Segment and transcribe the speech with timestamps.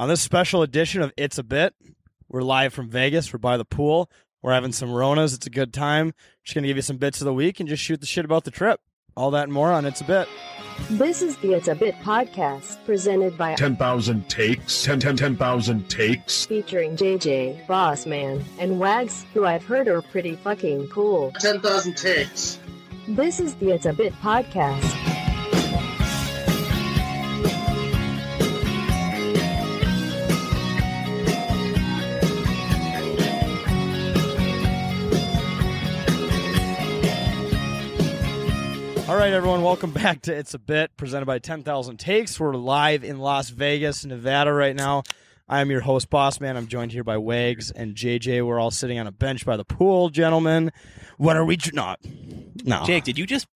[0.00, 1.74] On this special edition of It's a Bit,
[2.26, 3.34] we're live from Vegas.
[3.34, 4.10] We're by the pool.
[4.40, 5.34] We're having some Ronas.
[5.34, 6.14] It's a good time.
[6.42, 8.24] Just going to give you some bits of the week and just shoot the shit
[8.24, 8.80] about the trip.
[9.14, 10.26] All that and more on It's a Bit.
[10.88, 16.46] This is the It's a Bit podcast presented by 10,000 takes, 10, 10, 10,000 takes.
[16.46, 21.30] featuring JJ, Bossman, and Wags, who I've heard are pretty fucking cool.
[21.40, 22.58] 10,000 takes.
[23.06, 25.09] This is the It's a Bit podcast.
[39.20, 42.40] Right, everyone, welcome back to It's a Bit, presented by 10,000 Takes.
[42.40, 45.02] We're live in Las Vegas, Nevada right now.
[45.48, 46.56] I am your host, Boss Man.
[46.56, 48.46] I'm joined here by Wags and JJ.
[48.46, 50.72] We're all sitting on a bench by the pool, gentlemen.
[51.18, 51.56] What are we?
[51.56, 52.00] dr- Not.
[52.64, 52.82] No.
[52.84, 53.46] Jake, did you just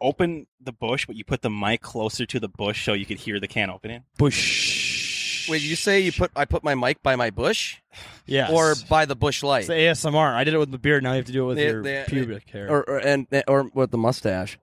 [0.00, 3.18] open the bush, but you put the mic closer to the bush so you could
[3.18, 4.04] hear the can opening?
[4.18, 5.48] Bush.
[5.50, 7.78] Wait, you say you put I put my mic by my bush
[8.26, 8.48] Yes.
[8.52, 10.32] or by the bush light, It's the ASMR.
[10.34, 11.02] I did it with the beard.
[11.02, 12.70] Now you have to do it with They- your they- pubic hair.
[12.70, 14.56] or, or and or with the mustache?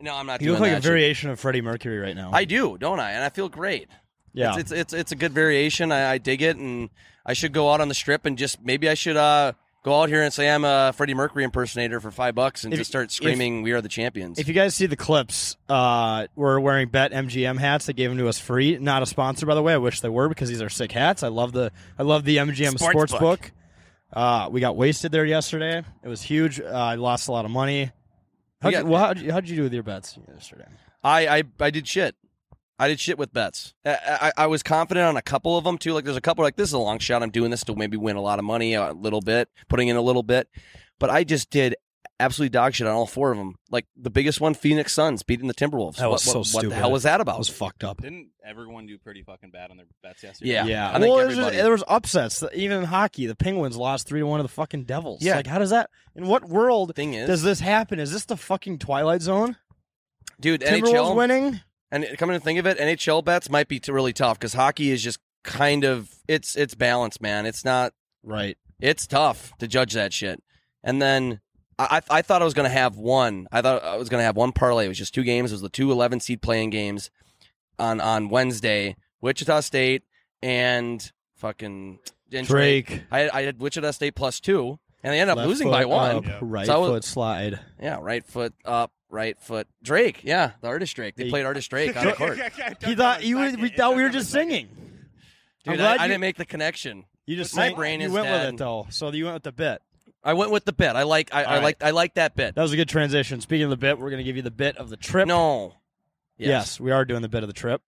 [0.00, 0.84] No, I'm not you look like a shit.
[0.84, 2.30] variation of Freddie Mercury right now.
[2.32, 3.12] I do, don't I?
[3.12, 3.88] And I feel great.
[4.32, 4.50] yeah.
[4.50, 5.90] It's it's it's, it's a good variation.
[5.92, 6.90] I, I dig it, and
[7.26, 9.52] I should go out on the strip and just maybe I should uh
[9.84, 12.78] go out here and say I'm a Freddie Mercury impersonator for five bucks and If-
[12.78, 16.60] just start screaming "We are the champions." If you guys see the clips, uh, we're
[16.60, 17.86] wearing Bet MGM hats.
[17.86, 18.78] They gave them to us free.
[18.78, 19.72] Not a sponsor, by the way.
[19.72, 21.22] I wish they were because these are sick hats.
[21.22, 23.20] I love the I love the MGM Sports Sportsbook.
[23.20, 23.52] book.
[24.12, 25.82] Uh, we got wasted there yesterday.
[26.02, 26.60] It was huge.
[26.60, 27.90] Uh, I lost a lot of money.
[28.60, 30.66] How'd, you, well, how'd, you, how'd you do with your bets yesterday?
[31.02, 32.16] I, I I did shit.
[32.78, 33.74] I did shit with bets.
[33.84, 33.98] I,
[34.36, 35.92] I, I was confident on a couple of them too.
[35.92, 37.22] Like there's a couple like this is a long shot.
[37.22, 39.96] I'm doing this to maybe win a lot of money, a little bit, putting in
[39.96, 40.48] a little bit.
[40.98, 41.76] But I just did
[42.20, 43.54] absolutely dog shit on all four of them.
[43.70, 45.96] Like the biggest one, Phoenix Suns beating the Timberwolves.
[45.96, 47.38] That was what, so what, What the hell was that That about?
[47.38, 48.00] was fucked up.
[48.02, 50.50] Didn't everyone do pretty fucking bad on their bets yesterday?
[50.52, 50.64] Yeah.
[50.66, 52.42] Yeah, I think well, there's just- everybody- there was upsets.
[52.54, 55.22] Even in hockey, the Penguins lost three to one to the fucking Devils.
[55.22, 55.36] Yeah.
[55.36, 55.90] like how does that?
[56.16, 57.98] In what world Thing is, does this happen?
[58.00, 59.56] Is this the fucking Twilight Zone?
[60.40, 61.60] dude, Timberwolves NHL winning?
[61.90, 64.90] and coming to think of it, NHL bets might be t- really tough because hockey
[64.90, 67.46] is just kind of it's it's balanced, man.
[67.46, 67.92] It's not
[68.22, 68.58] Right.
[68.80, 70.42] it's tough to judge that shit.
[70.84, 71.40] And then
[71.78, 73.46] I, I I thought I was going to have one.
[73.52, 74.86] I thought I was going to have one parlay.
[74.86, 75.52] It was just two games.
[75.52, 77.10] It was the two 11 seed playing games
[77.78, 78.96] on on Wednesday.
[79.20, 80.02] Wichita State
[80.42, 81.98] and fucking
[82.32, 83.02] and Drake.
[83.10, 85.84] I, I had Wichita State plus two, and they ended up Left losing foot by
[85.84, 86.16] one.
[86.16, 86.38] up, Yeah.
[86.42, 87.60] Right So I was- foot slide.
[87.80, 89.66] Yeah, right foot up, right foot.
[89.82, 91.16] Drake, yeah, the artist Drake.
[91.16, 91.30] They Hey.
[91.30, 92.38] played artist Drake on the court.
[92.84, 93.38] He thought you.
[93.38, 94.68] were- We thought we were just singing.
[95.66, 97.04] I'm Dude, glad I, I you- didn't make the connection.
[97.26, 98.54] You just My sang- brain you is went with dead.
[98.54, 98.86] it though.
[98.90, 99.82] So you went with the bit.
[100.28, 100.94] I went with the bit.
[100.94, 101.32] I like.
[101.32, 101.62] I, I right.
[101.62, 101.82] like.
[101.82, 102.54] I like that bit.
[102.54, 103.40] That was a good transition.
[103.40, 105.26] Speaking of the bit, we're going to give you the bit of the trip.
[105.26, 105.72] No.
[106.36, 106.78] Yes.
[106.78, 107.80] we are doing the bit of the trip.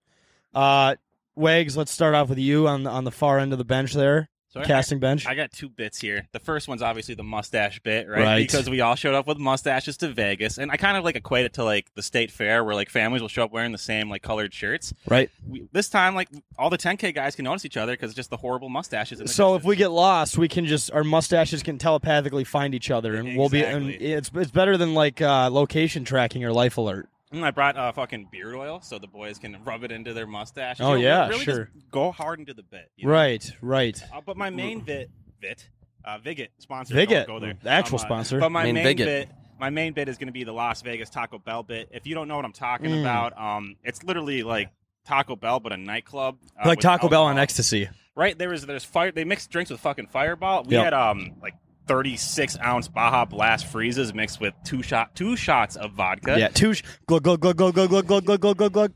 [0.55, 0.97] Uh,
[1.37, 3.93] Wags, let's start off with you on the, on the far end of the bench
[3.93, 5.27] there, So I- casting bench.
[5.29, 6.27] I got two bits here.
[6.33, 8.19] The first one's obviously the mustache bit, right?
[8.21, 8.39] Right.
[8.39, 11.45] Because we all showed up with mustaches to Vegas, and I kind of like equate
[11.47, 14.11] it to like the state fair, where like families will show up wearing the same
[14.11, 14.93] like colored shirts.
[15.09, 15.31] right.
[15.49, 16.29] We, this time, like
[16.59, 19.21] all the 10k guys can notice each other because just the horrible mustaches.
[19.21, 22.75] In the So if we get lost, we can just our mustaches can telepathically find
[22.75, 23.65] each other, and we'll be.
[23.65, 24.13] And Exactly.
[24.13, 27.09] it's it's better than like uh, location tracking or life alert.
[27.33, 30.27] Mm, I brought uh, fucking beard oil so the boys can rub it into their
[30.27, 30.79] mustache.
[30.81, 31.71] Oh, You yeah, really sure.
[31.75, 32.91] Just go hard into the bit.
[32.97, 33.13] you know?
[33.13, 33.53] Right.
[33.61, 34.03] Right.
[34.13, 35.11] Uh, but my main bit,
[35.41, 35.69] bit,
[36.05, 36.95] uh, Viget sponsor.
[36.95, 37.57] Viget, Don't go there.
[37.63, 38.41] the actual Um, uh, sponsor.
[38.41, 39.05] But my Main main, Viget.
[39.07, 39.29] bit,
[39.61, 41.89] my main bit is going to be the Las Vegas Taco Bell bit.
[41.93, 43.01] If you don't know what I'm talking Mm.
[43.03, 44.71] about, um, it's literally like
[45.07, 46.37] Taco Bell but a nightclub.
[46.59, 47.43] Uh, like with Taco Bell on alcohol.
[47.43, 47.89] ecstasy.
[48.17, 49.13] Right there is there's fire.
[49.13, 50.65] They mix drinks with fucking Fireball.
[50.65, 50.85] We Yep.
[50.85, 51.55] had um like
[51.91, 56.39] 36 ounce Baja Blast freezes mixed with two shot two shots of vodka.
[56.39, 56.47] Yeah.
[56.47, 56.73] Two.
[56.73, 58.93] Sh- glug glug glug glug glug glug glug glug glug glug glug.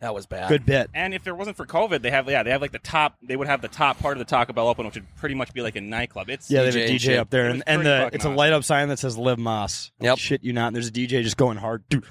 [0.00, 0.48] That was bad.
[0.48, 0.88] Good bit.
[0.94, 3.16] And if there wasn't for COVID, they have yeah, they have like the top.
[3.22, 5.52] They would have the top part of the Taco Bell open, which would pretty much
[5.52, 6.30] be like a nightclub.
[6.30, 7.18] It's Yeah, they have a DJ shit.
[7.18, 9.90] up there, and, and the fucking it's a light up sign that says "Live Más."
[10.00, 10.16] Yep.
[10.16, 10.68] Shit, you not.
[10.68, 11.84] And there's a DJ just going hard.
[11.90, 12.06] Dude.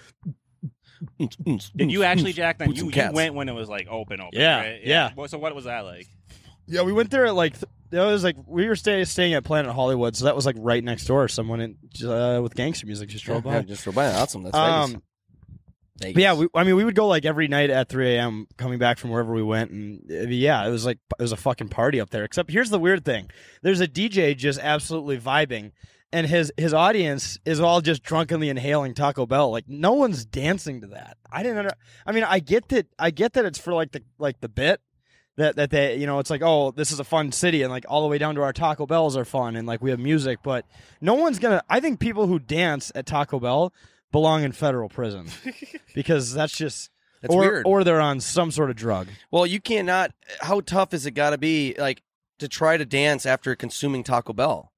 [1.76, 2.60] Did you actually, Jack?
[2.60, 4.40] Then you, you went when it was like open, open.
[4.40, 4.82] Yeah, right?
[4.84, 5.12] yeah.
[5.16, 6.06] Well, So what was that like?
[6.68, 9.44] Yeah, we went there at like th- that was like we were stay, staying at
[9.44, 11.28] Planet Hollywood, so that was like right next door.
[11.28, 13.56] Someone in, uh, with gangster music just Yeah, drove by.
[13.56, 14.08] yeah, just drove by.
[14.12, 14.44] Awesome.
[14.44, 14.96] That's Vegas.
[14.96, 15.02] Um,
[16.00, 16.14] Vegas.
[16.14, 18.48] But yeah, we, I mean, we would go like every night at 3 a.m.
[18.58, 21.38] coming back from wherever we went, and uh, yeah, it was like it was a
[21.38, 22.24] fucking party up there.
[22.24, 23.30] Except here's the weird thing:
[23.64, 25.72] there's a DJ just absolutely vibing,
[26.14, 29.50] and his his audience is all just drunkenly inhaling Taco Bell.
[29.50, 31.18] Like no one's dancing to that.
[31.32, 31.58] I didn't.
[31.58, 31.74] Under,
[32.06, 32.86] I mean, I get that.
[33.00, 34.80] I get that it's for like the like the bit.
[35.38, 37.86] That, that they you know it's like oh this is a fun city and like
[37.88, 40.40] all the way down to our Taco Bells are fun and like we have music
[40.42, 40.66] but
[41.00, 43.72] no one's gonna I think people who dance at Taco Bell
[44.12, 45.28] belong in federal prison
[45.94, 46.90] because that's just
[47.22, 47.64] That's or weird.
[47.68, 49.10] or they're on some sort of drug.
[49.32, 50.12] Well, you cannot.
[50.42, 52.02] How tough is it got to be, like,
[52.40, 54.72] to try to dance after consuming Taco Bell?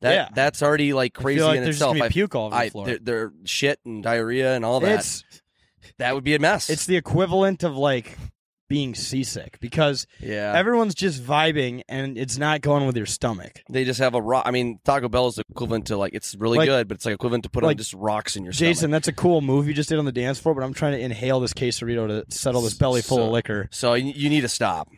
[0.00, 0.28] That Yeah.
[0.34, 1.92] that's already like I crazy feel like in there's itself.
[1.94, 2.86] just gonna I- puke all over I, the floor.
[2.86, 4.98] they're, they're shit and diarrhea and all that.
[4.98, 5.24] It's
[5.98, 6.68] that would be a mess.
[6.70, 8.18] it's the equivalent of like
[8.72, 10.54] being seasick because yeah.
[10.56, 13.62] everyone's just vibing and it's not going with your stomach.
[13.68, 14.44] they just have a rock.
[14.46, 17.14] I mean, Taco Bell is equivalent to like it's really Like- good, but it's like
[17.14, 18.70] equivalent to put on like, just rocks in your stomach.
[18.70, 18.92] Jason, stomach.
[18.92, 21.00] that's a cool move you just did on the dance floor, but I'm trying to
[21.00, 23.68] inhale this quesarito to settle this belly full So- of liquor.
[23.70, 24.88] So you you need to stop.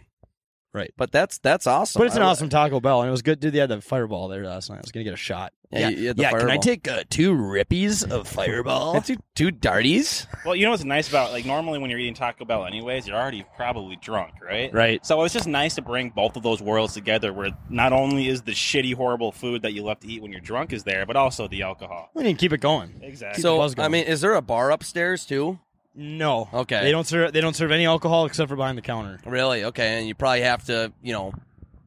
[0.74, 0.92] Right.
[0.96, 2.00] But that's that's awesome.
[2.00, 3.38] But it's an I- awesome Taco Bell, and it was good.
[3.38, 4.78] Dude, they had the fireball there last night.
[4.78, 5.52] I was gonna get a shot.
[5.70, 6.58] Yeah, you- you had the can I Fireball.
[6.62, 9.00] take uh, two rippies of Fireball?
[9.04, 10.26] Two, two darties.
[10.44, 13.16] Well, you know what's nice about like normally when you're eating Taco Bell, anyways, you're
[13.16, 14.72] already probably drunk, right?
[14.72, 15.04] right.
[15.06, 18.42] So it's just nice to bring both of those worlds together, where not only is
[18.42, 21.16] the shitty, horrible food that you love to eat when you're drunk is there, but
[21.16, 22.10] also the alcohol.
[22.14, 23.00] We need to keep it going.
[23.02, 23.42] Exactly.
[23.42, 23.92] So buzz I going.
[23.92, 25.58] mean, is there a bar upstairs too?
[25.94, 26.48] No.
[26.52, 26.82] Okay.
[26.82, 27.32] They don't serve.
[27.32, 29.20] They don't serve any alcohol except for behind the counter.
[29.24, 29.64] Really?
[29.64, 31.32] Okay, and you probably have to, you know,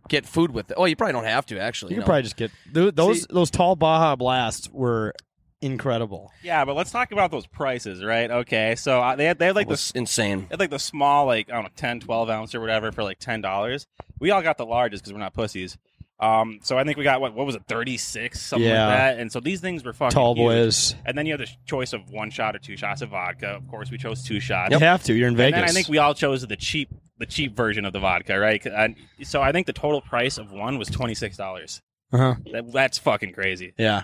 [0.07, 0.75] get food with it.
[0.77, 1.91] Oh, you probably don't have to actually.
[1.91, 2.05] You can no.
[2.05, 3.21] probably just get th- those.
[3.21, 5.13] See- those tall Baja Blasts were
[5.61, 6.31] incredible.
[6.43, 8.29] yeah, but let's talk about those prices, right?
[8.29, 10.41] Okay, so uh, they had they had like It was the insane.
[10.41, 13.03] They had like the small, like I don't know, 10, 12 ounce or whatever for
[13.03, 13.87] like ten dollars.
[14.19, 15.77] We all got the largest because we're not pussies.
[16.19, 18.87] Um, so I think we got what what was it, thirty six, something Yeah.
[18.87, 19.19] like that.
[19.19, 20.45] And so these things were fucking Tall huge.
[20.45, 20.95] boys.
[21.05, 23.49] And then you have the choice of one shot or two shots of vodka.
[23.49, 24.71] Of course, we chose two shots.
[24.71, 25.13] You have to.
[25.13, 25.59] You're in And Vegas.
[25.59, 28.65] then I think we all chose the cheap, the cheap version of the vodka, right?
[28.65, 31.81] And so I think the total price of one was twenty six dollars.
[32.11, 32.35] Uh-huh.
[32.51, 33.73] That, that's fucking crazy.
[33.77, 34.03] Yeah.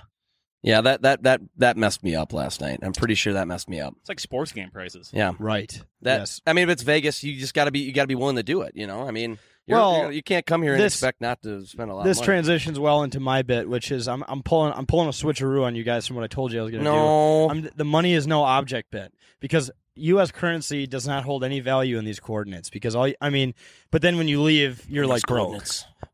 [0.61, 2.79] Yeah, that that that that messed me up last night.
[2.83, 3.95] I'm pretty sure that messed me up.
[3.99, 5.09] It's like sports game prices.
[5.13, 5.33] Yeah.
[5.39, 5.81] Right.
[6.03, 6.41] That yes.
[6.47, 8.37] I mean, if it's Vegas, you just got to be you got to be willing
[8.37, 8.71] to do it.
[8.75, 11.41] You know, I mean, you're, Well, you're- you can't come here and this- expect not
[11.43, 12.03] to spend a lot.
[12.05, 12.25] This of money.
[12.27, 15.75] transitions well into my bit, which is I'm I'm pulling I'm pulling a switcheroo on
[15.75, 16.95] you guys from what I told you I was going to do.
[16.95, 20.31] no, the money is no object bit because U.S.
[20.31, 23.53] currency does not hold any value in these coordinates because all I mean,
[23.91, 25.63] but then when you leave, you're like broke.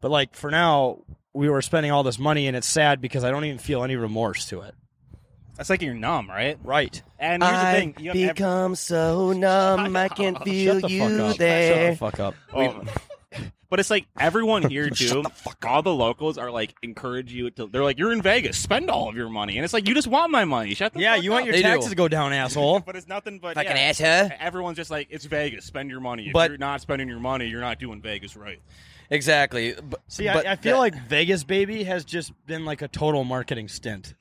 [0.01, 0.99] But like for now,
[1.33, 3.95] we were spending all this money and it's sad because I don't even feel any
[3.95, 4.75] remorse to it.
[5.55, 6.57] That's like you're numb, right?
[6.63, 7.01] Right.
[7.19, 10.75] And here's the I thing: you have every- become so numb, I can't Shut feel
[10.75, 11.09] the fuck you up.
[11.31, 11.91] Shut there.
[11.91, 12.35] the fuck up.
[12.53, 12.83] Oh.
[13.69, 15.21] But it's like everyone here too.
[15.23, 15.31] the
[15.67, 17.67] all the locals are like encourage you to.
[17.67, 20.07] They're like, "You're in Vegas, spend all of your money," and it's like you just
[20.07, 20.73] want my money.
[20.73, 21.45] Shut the Yeah, fuck you want up.
[21.47, 21.67] your They do.
[21.67, 22.79] taxes to go down, asshole.
[22.85, 24.37] But it's nothing but Fucking yeah, asshole.
[24.39, 27.45] Everyone's just like, "It's Vegas, spend your money." If But- you're not spending your money,
[27.47, 28.59] you're not doing Vegas right.
[29.11, 29.73] Exactly.
[29.73, 32.87] But, See, but I, I feel that- like Vegas baby has just been like a
[32.87, 34.13] total marketing stint.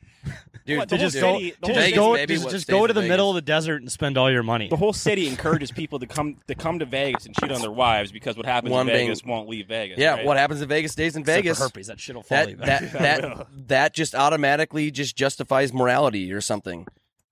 [0.67, 2.87] Dude, What, To just go, city- the to just Vegas go, baby just, just go
[2.87, 3.11] to the Vegas.
[3.11, 4.69] middle of the desert and spend all your money.
[4.69, 7.71] The whole city encourages people to come to come to Vegas and cheat on their
[7.71, 9.99] wives because what happens One in being- Vegas won't leave Vegas.
[9.99, 10.25] yeah, right?
[10.27, 11.59] what happens in Vegas stays in Except for Vegas.
[11.59, 16.87] herpes, that shit'll follow That that that that just automatically just justifies morality or something,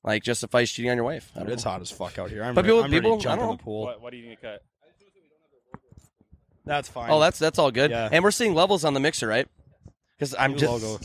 [0.05, 1.31] like justifies cheating on your wife.
[1.37, 1.73] I don't It's know.
[1.73, 2.43] hot as fuck out here.
[2.45, 3.83] I'm, But ready, people- I'm people- to jump I in don't the pool.
[3.85, 4.63] What, what do you need to cut?
[6.65, 7.11] That's fine.
[7.11, 7.91] Oh, that's that's all good.
[7.93, 8.09] Yeah.
[8.11, 9.47] And we're seeing levels on the mixer, right?
[10.19, 10.99] Because I'm New just logo.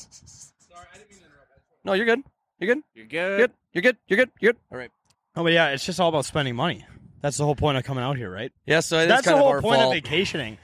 [1.83, 2.21] No, you're good.
[2.59, 2.83] You're good.
[2.93, 3.37] You're You're good.
[3.37, 3.51] good.
[3.73, 3.97] You're good.
[4.07, 4.29] You're good.
[4.39, 4.59] You're good.
[4.71, 4.91] All right.
[5.35, 6.85] Oh, but yeah, it's just all about spending money.
[7.21, 8.51] That's the whole point of coming out here, right?
[8.65, 8.79] Yeah.
[8.81, 9.95] So it is That's the kind of whole our point fault.
[9.95, 10.57] of vacationing.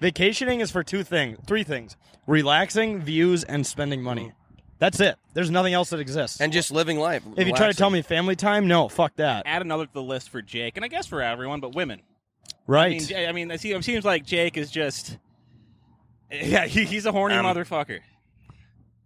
[0.00, 4.32] Vacationing is for two things, three things: relaxing, views, and spending money.
[4.78, 5.16] That's it.
[5.32, 6.40] There's nothing else that exists.
[6.40, 7.22] and just living life.
[7.36, 9.44] if you try to tell me family time, no, fuck that.
[9.46, 12.02] Add another to the list for Jake, and I guess for everyone, but women.
[12.66, 12.86] Right.
[12.86, 15.18] I mean, J- I mean, it seems it seems like Jake is just.
[16.32, 18.00] Yeah, he, he's a horny Um, motherfucker.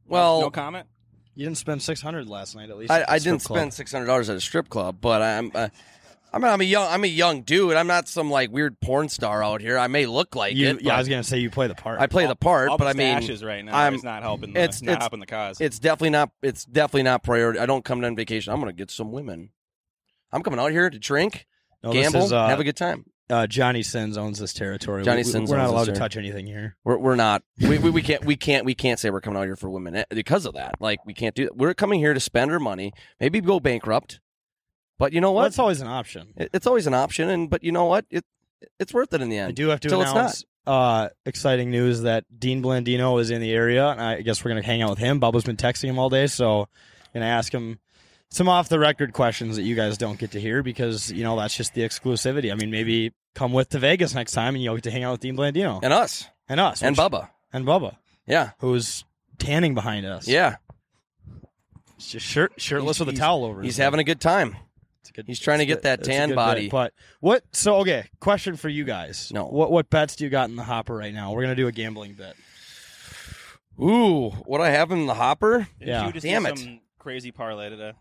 [0.07, 0.87] well, no comment.
[1.37, 2.91] You didn't spend six hundred last night, at least.
[2.91, 3.59] I, at I didn't club.
[3.59, 5.53] spend six hundred dollars at a strip club, but I'm.
[5.55, 5.69] Uh,
[6.33, 7.75] I'm, I'm a young I'm a young dude.
[7.77, 9.79] I'm not some like weird porn star out here.
[9.79, 10.83] I may look like You, it.
[10.83, 11.99] yeah, I was gonna say you play the part.
[12.01, 14.53] I play the part, All but I mean, ashes right now I'm- is not helping.
[14.53, 15.61] The, it's- not it's- helping the cause.
[15.61, 16.31] it's definitely not.
[16.43, 17.61] It's definitely not priority.
[17.61, 18.53] I don't come on vacation.
[18.53, 19.51] I'm gonna get some women.
[20.33, 21.47] I'm coming out here to drink,
[21.83, 23.07] No, gamble, is, uh, have a good time.
[23.31, 25.05] Uh, Johnny Sins owns this territory.
[25.05, 26.77] Johnny we, Sins We're not allowed to touch anything here.
[26.85, 27.43] We're, we're not.
[27.59, 28.25] We, we, we can't.
[28.25, 28.65] We can't.
[28.65, 30.77] We can't say we're coming out here for women eh, because of that.
[30.81, 31.57] Like we can't do that.
[31.57, 32.93] We're coming here to spend our money.
[33.19, 34.21] Maybe go bankrupt.
[34.99, 35.43] But you know Well, what?
[35.45, 36.33] that's always an option.
[36.37, 37.29] It- it's always an option.
[37.29, 38.05] And but you know what?
[38.11, 38.25] It
[38.79, 39.49] it's worth it in the end.
[39.49, 43.41] I do have to Till it's announce uh, exciting news that Dean Blandino is in
[43.41, 45.21] the area, and I guess we're gonna hang out with him.
[45.21, 46.69] Bubba's been texting him all day, so
[47.15, 47.79] gonna ask him
[48.31, 51.37] some off the record questions that you guys don't get to hear because you know
[51.39, 52.51] that's just the exclusivity.
[52.53, 55.13] I mean, maybe come with to Vegas next time and you'll get to hang out
[55.13, 56.27] with Dean Blandino And us.
[56.49, 57.29] and us And which- Bubba.
[57.53, 58.51] and Bubba, Yeah.
[58.59, 59.05] who's
[59.39, 60.27] tanning behind us.
[60.27, 60.57] Yeah.
[61.97, 63.63] He's just shirt shirtless He's- with a towel over.
[63.63, 64.57] He's having a good time.
[65.01, 66.63] It's a good- he's trying to get good- that tan body.
[66.63, 66.71] bit.
[66.73, 67.45] But what?
[67.53, 69.31] So okay, question for you guys.
[69.33, 69.47] No.
[69.47, 71.33] What what bets do you got in the hopper right now?
[71.33, 72.35] We're gonna do a gambling bet.
[73.81, 75.69] Ooh, what I have in the hopper?
[75.81, 76.07] Yeah.
[76.07, 76.59] you just Damn it.
[76.59, 77.93] some crazy parlay today?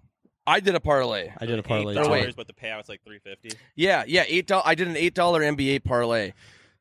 [0.48, 1.32] I did a parlay.
[1.40, 1.94] I did a parlay.
[1.94, 2.10] Eight too.
[2.10, 2.20] Wait.
[2.20, 3.52] dollars, but the payout's like three fifty.
[3.76, 4.64] Yeah, yeah, eight dollars.
[4.68, 6.34] I did an eight dollar NBA parlay.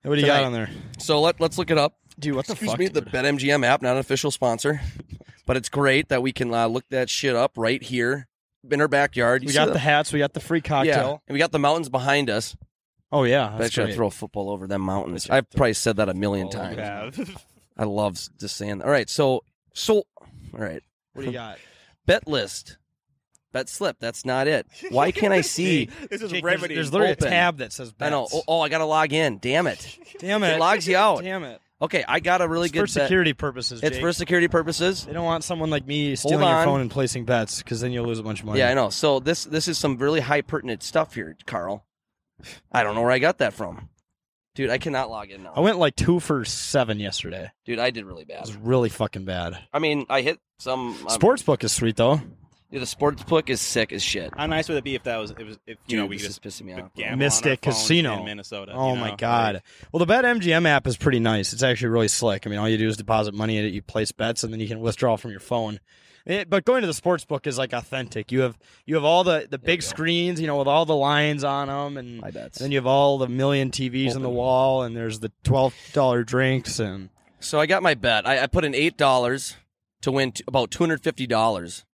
[0.02, 0.47] What do you got Tonight.
[0.47, 1.97] on there, So let let's look it up.
[2.18, 2.35] dude?
[2.37, 2.78] What the Excuse fuck?
[2.78, 3.12] me, the dude?
[3.12, 4.80] BetMGM app, not an official sponsor,
[5.47, 8.28] but it's great that we can uh, look that shit up right here
[8.71, 9.42] in our backyard.
[9.42, 10.12] You we see got the- the hats.
[10.12, 10.85] We got the free cocktail.
[10.87, 11.23] yeah, cocktail.
[11.26, 12.54] and we got the mountains behind us.
[13.11, 13.94] Oh yeah, I that's should great.
[13.94, 15.30] throw a football over them mountains.
[15.30, 17.18] I've probably said that a million times.
[17.78, 18.78] I love s- just saying.
[18.78, 18.85] That.
[18.85, 19.42] All right, so
[19.73, 20.02] so
[20.52, 20.83] all right,
[21.14, 21.59] What do you got?
[22.06, 22.76] bet list,
[23.54, 23.96] bet slip.
[23.99, 24.66] That's not it.
[24.90, 25.87] Why can't I see?
[26.11, 27.26] this is Jake, there's, there's literally Open.
[27.28, 28.25] a tab that says I know.
[28.25, 28.34] bets.
[28.34, 29.38] Oh, oh, I gotta log in.
[29.38, 29.99] Damn it!
[30.18, 30.56] Damn it!
[30.56, 31.23] It logs you out.
[31.23, 31.61] Damn it!
[31.80, 33.04] Okay, I got a really It's good for bet.
[33.06, 33.82] security purposes.
[33.82, 34.00] It's Jake.
[34.04, 35.04] for security purposes.
[35.04, 36.64] They don't want someone like me stealing your on.
[36.64, 38.58] phone and placing bets because then you'll lose a bunch of money.
[38.61, 38.90] Yeah, I know.
[38.90, 41.84] So this this is some really high pertinent stuff here, Carl.
[42.73, 43.88] I don't know where I got that from,
[44.54, 44.70] dude.
[44.70, 45.52] I cannot log in now.
[45.54, 47.50] I went like two for seven yesterday.
[47.64, 48.34] dude, I did really bad.
[48.34, 48.49] It bad.
[48.49, 49.58] was really fucking bad.
[49.73, 50.88] I mean, I hit some.
[50.88, 52.20] Um, Sportsbook is sweet though.
[52.74, 54.32] Dude, the sports book is sick as shit.
[54.36, 56.26] How nice would it be if that was if, if you Dude, know we this
[56.26, 56.92] just is pissing me off.
[56.96, 58.18] gamble Mystic on our phones Casino.
[58.18, 58.72] in Minnesota?
[58.74, 59.16] Oh you my know?
[59.16, 59.62] god.
[59.92, 61.52] Well, the Bet MGM app is pretty nice.
[61.52, 62.48] It's actually really slick.
[62.48, 64.58] I mean, all you do is deposit money in it, you place bets, and then
[64.58, 65.78] you can withdraw from your phone.
[66.26, 68.32] It- but going to the sports book is like authentic.
[68.32, 70.96] You have you have all the, the big you screens, you know, with all the
[70.96, 72.58] lines on them, and My bets.
[72.58, 76.24] then you have all the million TVs on the wall, and there's the twelve dollar
[76.24, 78.26] drinks, and So I got my bet.
[78.26, 79.54] I, I put in eight dollars
[80.02, 81.84] to win t- about two hundred fifty dollars.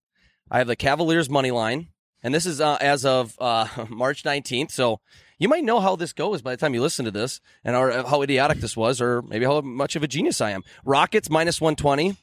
[0.50, 1.88] I have the Cavaliers money line,
[2.22, 4.72] and this is uh, as of uh, March nineteenth.
[4.72, 5.00] So
[5.38, 7.92] you might know how this goes by the time you listen to this, and or
[7.92, 10.62] uh, how idiotic this was, or maybe how much of a genius I am.
[10.84, 12.16] Rockets minus one twenty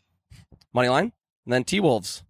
[0.74, 1.14] money line,
[1.46, 2.24] and then T Wolves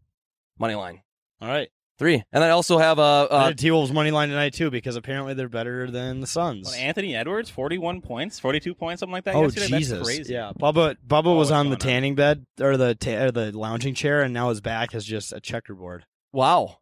[0.59, 1.01] money line
[1.41, 1.69] all right.
[1.97, 5.33] Three, and I also have uh, uh T Wolves money line tonight too because apparently
[5.33, 6.67] they're better than the Suns.
[6.67, 9.35] Well, Anthony Edwards, forty-one points, forty-two points, something like that.
[9.35, 9.67] Oh yesterday?
[9.67, 9.97] Jesus!
[9.97, 10.33] That's crazy.
[10.33, 11.93] Yeah, Bubba Bubba was on the going on?
[11.95, 15.33] tanning bed or the ta- or the lounging chair, and now his back is just
[15.33, 16.05] a checkerboard.
[16.31, 16.77] wow.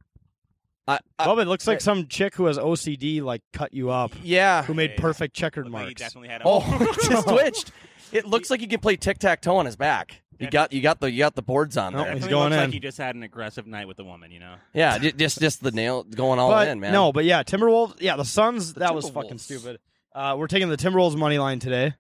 [0.87, 4.11] I, I, Bubba, it looks like some chick who has OCD like cut you up,
[4.21, 4.61] yeah.
[4.61, 6.01] who made Hey, perfect checkered Looked like he marks.
[6.01, 6.41] definitely had.
[6.45, 7.71] Oh, it just twitched.
[8.11, 10.21] It looks like you can play tic tac toe on his back.
[10.39, 12.13] You got you got the you got the boards on No, there.
[12.13, 12.59] he's going looks in.
[12.61, 14.31] like he just had an aggressive night with the woman.
[14.31, 14.55] You know.
[14.73, 16.91] Yeah, ju- just just the nail going all but in, man.
[16.91, 18.01] no, but yeah, Timberwolves.
[18.01, 18.73] Yeah, the Suns.
[18.75, 19.13] that was Timberwolves.
[19.13, 19.79] fucking stupid.
[20.13, 21.93] Uh, we're taking the Timberwolves money line today.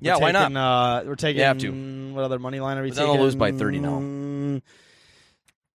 [0.00, 0.40] We're yeah, why not?
[0.48, 1.38] taking, Uh, we're taking.
[1.40, 2.12] You have to.
[2.12, 3.16] What other money line are we But then taking?
[3.16, 3.98] they'll lose by 30 now.
[4.00, 4.60] now.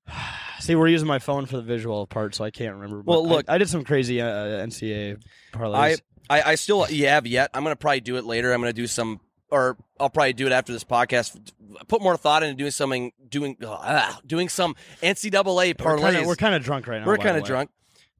[0.60, 3.01] See, we're using my phone for the visual part, so I can't remember.
[3.03, 5.22] Well, but look- I, I did some crazy uh, NCAA
[5.53, 6.01] parlays.
[6.30, 7.50] I, I I still you have yet.
[7.53, 8.53] I'm gonna probably do it later.
[8.53, 9.20] I'm gonna do some,
[9.51, 11.51] or I'll probably do it after this podcast.
[11.88, 16.25] Put more thought into doing something, doing uh, doing some NCAA we're parlays.
[16.25, 17.08] we're kind of drunk right now.
[17.08, 17.70] We're kind of drunk,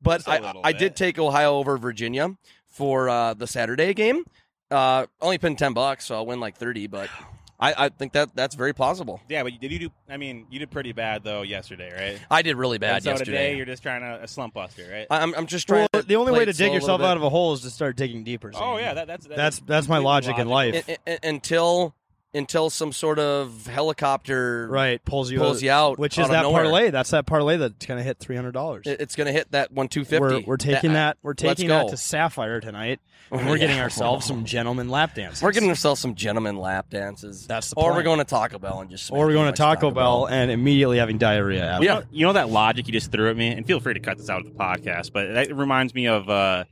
[0.02, 2.36] but Just a I, little I did take Ohio over Virginia
[2.70, 4.24] for uh, the Saturday game.
[4.70, 6.88] Uh, only pinned ten bucks, so I'll win like thirty.
[6.88, 7.10] But
[7.62, 9.22] I, I think that that's very plausible.
[9.30, 9.90] Yeah, but did you do?
[10.10, 12.20] I mean, you did pretty bad though yesterday, right?
[12.32, 13.32] I did really bad And so yesterday.
[13.32, 15.06] today you're just trying to a slump buster, right?
[15.12, 15.88] I'm, I'm just trying.
[15.94, 17.08] Well, to the only play way it to slow dig a yourself bit.
[17.08, 18.52] out of a hole is to start digging deeper.
[18.56, 20.84] oh yeah, that, that's that's that's my logic in life.
[20.90, 21.94] I- I- I- until
[22.34, 26.32] until some sort of helicopter Right, pulls you pulls you out, which out is of
[26.32, 26.64] that nowhere.
[26.64, 26.90] parlay.
[26.90, 28.88] That's that parlay that's gonna hit three hundred dollars.
[28.88, 30.20] It- It's going to hit that one two fifty.
[30.20, 31.18] We're, we're taking that.
[31.24, 33.00] We're taking that to Sapphire tonight,
[33.32, 33.68] and we're Yeah.
[33.68, 35.42] getting ourselves some gentlemen lap dances.
[35.44, 37.46] We're getting ourselves some gentlemen lap dances.
[37.48, 39.12] That's the or we're going to Taco Bell and just.
[39.12, 41.66] or we're going to smash Taco, Bell, and immediately having diarrhea.
[41.66, 41.84] After.
[41.84, 44.00] You know, you know that logic you just threw at me, and feel free to
[44.00, 46.64] cut this out of the podcast, but that reminds me of uh,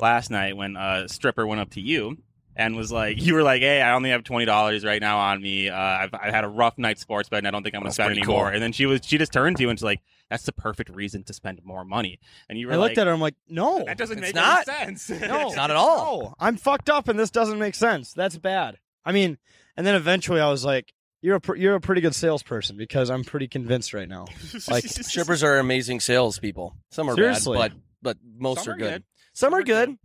[0.00, 2.16] last night when a stripper went up to you
[2.56, 5.40] and was like, "You were like, hey, I only have twenty dollars right now on
[5.42, 5.68] me.
[5.68, 7.92] Uh, I've, I've had a rough night sports bet, and I don't think I'm going
[7.92, 8.46] to That's spend anymore.
[8.46, 8.54] cool.
[8.54, 10.90] And then she was, she just turned to you and she's like, "That's the perfect
[10.90, 12.18] reason to spend more money."
[12.48, 13.12] And you were I like, looked at her.
[13.12, 14.68] I'm like, no, "That doesn't make not.
[14.68, 16.22] any sense." no, not at all.
[16.22, 18.12] No, I'm fucked up, and this doesn't make sense.
[18.12, 18.78] That's bad.
[19.04, 19.38] I mean,
[19.76, 20.92] and then eventually I was like,
[21.22, 24.26] you're a pr- you're a pretty good salesperson because I'm pretty convinced right now.
[24.68, 26.76] Like Strippers are amazing salespeople.
[26.90, 27.58] Some are Seriously.
[27.58, 28.90] bad, but but most Some are are good.
[28.92, 29.04] good.
[29.32, 29.88] Some are are good.
[29.90, 29.98] good.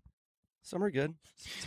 [0.68, 1.14] Some are good.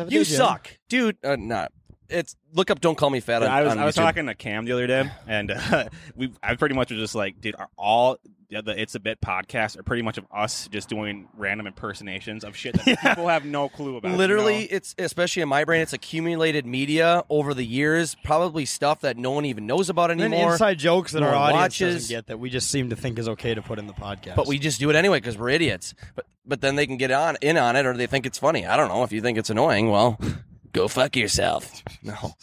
[0.09, 1.17] You suck, dude.
[1.25, 1.73] Uh, not
[2.11, 2.81] it's look up.
[2.81, 3.43] Don't call me fat.
[3.43, 6.33] On, I was on I was talking to Cam the other day, and uh, we
[6.43, 8.19] I pretty much was just like, dude, are all
[8.51, 12.43] the, the It's a Bit podcast are pretty much of us just doing random impersonations
[12.43, 14.11] of shit that people have no clue about.
[14.11, 14.67] you Literally, know?
[14.71, 19.31] it's especially in my brain, it's accumulated media over the years, probably stuff that no
[19.31, 20.53] one even knows about And anymore.
[20.53, 21.95] inside jokes that no our audience watches.
[21.95, 24.35] doesn't get that we just seem to think is okay to put in the podcast.
[24.35, 25.95] But we just do it anyway because we're idiots.
[26.17, 28.67] But but then they can get on in on it, or they think it's funny.
[28.67, 29.05] I don't know.
[29.05, 30.19] If you think it's annoying, well,
[30.73, 31.83] go fuck yourself.
[32.03, 32.35] No,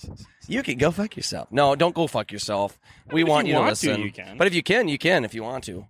[0.48, 1.52] you can go fuck yourself.
[1.52, 2.80] No, don't go fuck yourself.
[3.12, 4.02] We if want you you, want to, listen.
[4.02, 4.38] you can.
[4.38, 5.26] But if you can, you can.
[5.26, 5.86] If you want to.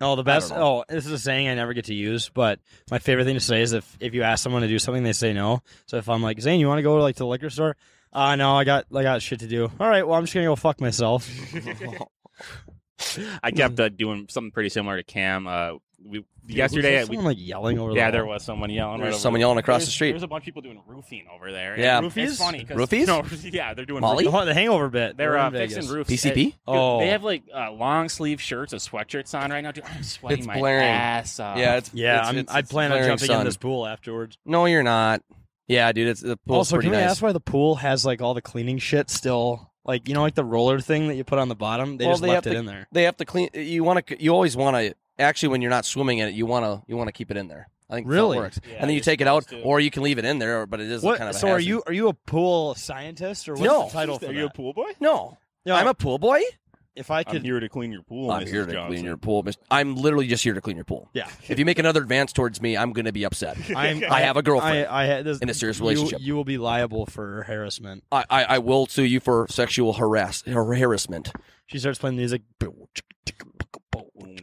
[0.00, 0.50] Oh, the best.
[0.52, 2.58] Oh, this is a saying I never get to use, but
[2.90, 5.12] my favorite thing to say is if if you ask someone to do something, they
[5.12, 5.62] say no.
[5.86, 7.76] So if I'm like, Zane, you want to go like to the liquor store?
[8.12, 9.70] Uh no, I got I got shit to do.
[9.78, 11.30] All right, well I'm just gonna go fuck myself.
[13.42, 15.46] I kept uh, doing something pretty similar to Cam.
[15.46, 15.72] Uh,
[16.04, 17.92] we yesterday Was we, someone like yelling over.
[17.92, 19.00] yeah, the there was someone yelling.
[19.00, 20.10] There's right someone yelling across the street.
[20.12, 21.78] There's a bunch of people doing roofing over there.
[21.78, 21.98] Yeah.
[21.98, 22.24] And Roofies?
[22.28, 23.06] It's funny 'cause- Roofies?
[23.42, 24.24] No, yeah, they're doing Molly?
[24.26, 24.44] roofing.
[24.46, 25.16] The Hangover bit.
[25.16, 26.10] They're We're uh, fixing roofs.
[26.10, 26.34] PCP?
[26.34, 26.98] Dude, Oh.
[27.00, 29.72] they have like uh, long sleeve shirts with sweatshirts on right now.
[29.72, 30.88] Dude, I'm sweating It's my blaring.
[30.88, 31.56] ass off.
[31.58, 33.40] Yeah, it's Yeah, it's- I'm, it's- I plan on jumping sun.
[33.40, 34.36] in this pool afterwards.
[34.44, 35.22] No, you're not.
[35.68, 36.56] Yeah, dude, it's the pool.
[36.56, 37.12] also, pretty can we nice.
[37.12, 39.70] ask why the pool has like all the cleaning shit still?
[39.84, 41.96] Like you know, like the roller thing that you put on the bottom.
[41.96, 42.86] They Well, just they left it to- in there.
[42.92, 43.48] They have to clean.
[43.54, 44.22] You want to.
[44.22, 44.94] You always want to.
[45.18, 46.82] Actually, when you're not swimming in it, you want to.
[46.88, 47.68] You want to keep it in there.
[47.90, 48.36] I think that's it Really?
[48.38, 48.60] works.
[48.66, 49.60] Yeah, and then you take it out, to.
[49.60, 50.66] or you can leave it in there.
[50.66, 51.18] But it is What?
[51.18, 51.36] kind of.
[51.36, 53.84] A so are you are you a pool scientist or what's No.
[53.84, 54.34] the title for Are that?
[54.34, 54.90] you a pool boy?
[55.00, 56.40] No, No, I'm a pool boy.
[56.96, 58.30] if I I'm here to clean your pool.
[58.30, 58.48] I'm Mrs.
[58.48, 58.92] here to Johnson.
[58.94, 59.42] clean your pool.
[59.42, 61.10] Miss- I'm literally just here to clean your pool.
[61.12, 61.28] yeah.
[61.48, 63.58] If you make another advance towards me, I'm going to be upset.
[63.76, 66.20] I'm, I have a girlfriend I, I had this, in a serious relationship.
[66.22, 68.04] You, will be liable for harassment.
[68.10, 71.30] I, I, I will sue you for sexual harass harassment.
[71.66, 72.42] She starts playing music.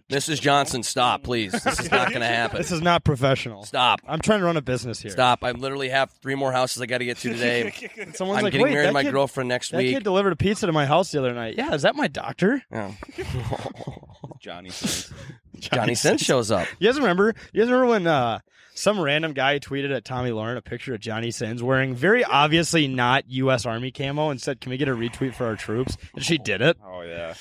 [0.10, 0.42] Mrs.
[0.42, 1.52] Johnson, stop, please.
[1.52, 2.58] This is not going to happen.
[2.58, 3.64] This is not professional.
[3.64, 4.02] Stop.
[4.08, 5.12] I'm trying to run a business here.
[5.12, 5.44] Stop.
[5.44, 7.72] I literally have three more houses I got to get to today.
[8.14, 9.94] Someone's I'm like, getting wait, married to that my kid, girlfriend next that week.
[9.96, 11.56] kid delivered a pizza to my house the other night.
[11.58, 12.64] Yeah, is that my doctor?
[12.72, 12.92] Yeah.
[14.40, 15.12] Johnny Sins.
[15.60, 16.68] Johnny Sins shows up.
[16.80, 17.34] You guys remember?
[17.54, 18.40] You guys remember when uh,
[18.74, 22.88] some random guy tweeted at Tomi Lahren a picture of Johnny Sins wearing very obviously
[22.88, 23.66] not U.S.
[23.66, 26.62] Army camo and said, "Can we get a retweet for our troops?" And she did
[26.62, 26.78] it.
[26.86, 27.34] Oh yeah.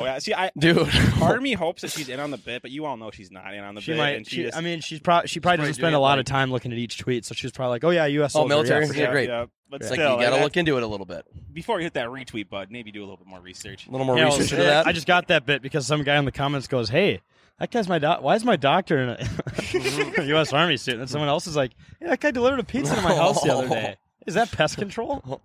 [0.00, 0.18] Oh yeah.
[0.18, 0.88] See, I Dude.
[1.18, 3.30] part of me hopes that she's in on the bit, but you all know she's
[3.30, 3.98] not in on the She bit.
[3.98, 4.16] might.
[4.16, 6.12] and she She, just, I mean, she's probably she probably probably doesn't spend a lot
[6.12, 8.34] like- of time looking at each tweet, so she's probably like, "Oh yeah, U.S.
[8.34, 8.86] Oh, military?
[8.86, 9.28] yeah, Yeah, great.
[9.28, 11.24] Yeah, but It's like still, you got to look into it a little bit.
[11.52, 12.72] before you hit that retweet button.
[12.72, 13.86] Maybe do a little bit more research.
[13.86, 14.86] A little more Yeah, well, research into that.
[14.86, 17.20] I just got that bit because some guy in the comments goes, "Hey,
[17.58, 18.22] that guy's my doc.
[18.22, 20.52] Why is my doctor in a U.S.
[20.52, 23.14] Army suit?" And someone else is like, "Yeah, that guy delivered a pizza to my
[23.14, 23.96] house the other day.
[24.26, 25.40] Is that pest control?"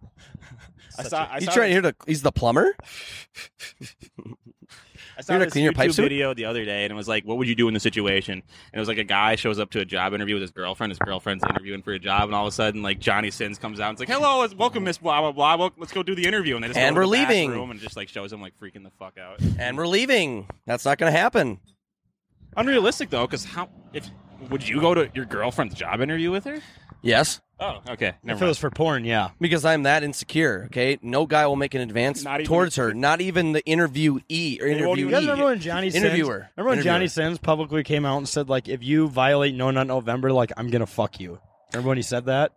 [1.00, 1.28] I saw.
[1.32, 1.96] I He's saw trying this- here to.
[2.08, 2.76] He's the plumber.
[5.18, 6.02] I saw You're this clean your YouTube pipe suit?
[6.04, 8.34] video the other day, and it was like, "What would you do in the situation?"
[8.34, 10.92] And it was like a guy shows up to a job interview with his girlfriend.
[10.92, 13.80] His girlfriend's interviewing for a job, and all of a sudden, like Johnny Sins comes
[13.80, 15.56] out and it's like, "Hello, let's- welcome, Miss Blah Blah Blah.
[15.56, 17.52] Well, let's go do the interview." And they just And go we're the leaving.
[17.52, 19.40] room and just like shows him like freaking the fuck out.
[19.58, 20.50] And we're leaving.
[20.66, 21.60] That's not going to happen.
[22.58, 24.10] Unrealistic though, because how if
[24.50, 26.60] would you go to your girlfriend's job interview with her?
[27.02, 27.40] Yes.
[27.58, 28.08] Oh, okay.
[28.10, 29.30] If Never it was for porn, yeah.
[29.40, 31.00] Because I'm that insecure, okay?
[31.02, 32.94] No guy will make an advance Not towards her.
[32.94, 34.98] Not even the interviewee or They won't interviewee.
[35.00, 36.04] You guys remember when Johnny Sins?
[36.04, 36.50] Interviewer.
[36.58, 39.88] Remember when Johnny Sins publicly came out and said, like, if you violate No Nut
[39.88, 41.40] November, like, I'm gonna fuck you.
[41.74, 42.52] Remember when he said that?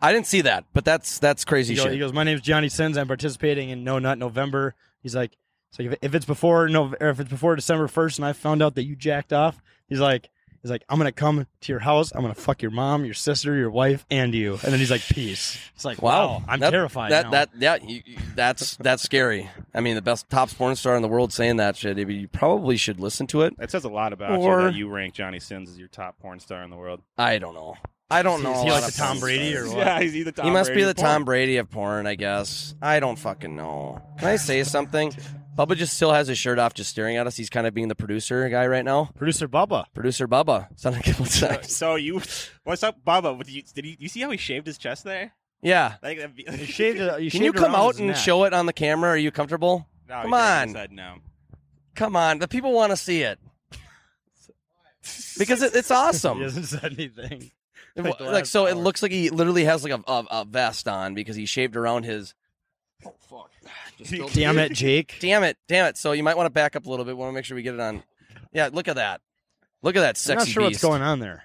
[0.00, 1.92] I didn't see that, but that's that's crazy He, go- shit.
[1.92, 2.96] he goes, "My name's Johnny Sins.
[2.96, 5.36] I'm participating in No Nut November." He's like,
[5.70, 8.62] "It's like if, if it's before no, if it's before December first, and I found
[8.62, 10.30] out that you jacked off." He's like,
[10.68, 12.12] "He's like, I'm gonna come to your house.
[12.14, 15.00] I'm gonna fuck your mom, your sister, your wife, and you." And then he's like,
[15.02, 17.30] "Peace." It's like, wow, I'm That- terrified That now.
[17.30, 19.48] that yeah, you, you- that's that's scary.
[19.74, 21.96] I mean, the best top porn star in the world saying that shit.
[21.98, 23.56] You probably should listen to it.
[23.58, 26.18] That says a lot about Or- you that you rank Johnny Sins as your top
[26.18, 27.00] porn star in the world.
[27.16, 27.76] I don't know.
[28.10, 28.54] I don't know.
[28.54, 29.66] Is he like the Tom Brady stars.
[29.66, 29.86] or what?
[29.86, 31.06] Yeah, he's either Tom he must Brady be the porn.
[31.06, 32.74] Tom Brady of porn, I guess.
[32.80, 34.00] I don't fucking know.
[34.18, 35.12] Can I say something?
[35.58, 37.36] Bubba just still has his shirt off, just staring at us.
[37.36, 39.10] He's kind of being the producer guy right now.
[39.16, 39.86] Producer Bubba.
[39.92, 40.68] Producer Bubba.
[40.78, 41.72] Sounded like what's So, next?
[41.72, 42.22] so you,
[42.64, 43.36] what's up, Bubba?
[43.36, 45.32] With you, did you, you see how he shaved his chest there?
[45.60, 45.94] Yeah.
[46.02, 48.16] Like, that'd You shaved it- you Can you shaved come around out his and neck.
[48.18, 49.10] show it on the camera?
[49.10, 49.88] Are you comfortable?
[50.08, 50.68] No, he Come on.
[50.70, 51.14] Said no.
[51.96, 52.38] Come on.
[52.38, 53.40] The people want to see it.
[55.38, 56.36] Because it, it's awesome.
[56.38, 57.50] He hasn't said anything.
[57.96, 58.82] It Like the like last so, it hour.
[58.82, 62.04] looks like he literally has like a, a, a vest on because he shaved around
[62.04, 62.34] his.
[64.04, 64.32] Fuck!
[64.32, 65.16] Damn it, Jake.
[65.20, 65.56] Damn it!
[65.68, 65.96] Damn it!
[65.96, 67.16] So you might want to back up a little bit.
[67.16, 68.02] We Want to make sure we get it on.
[68.52, 69.20] Yeah, look at that.
[69.82, 70.82] Look at that I'm not sure beast.
[70.82, 71.44] what's going on there.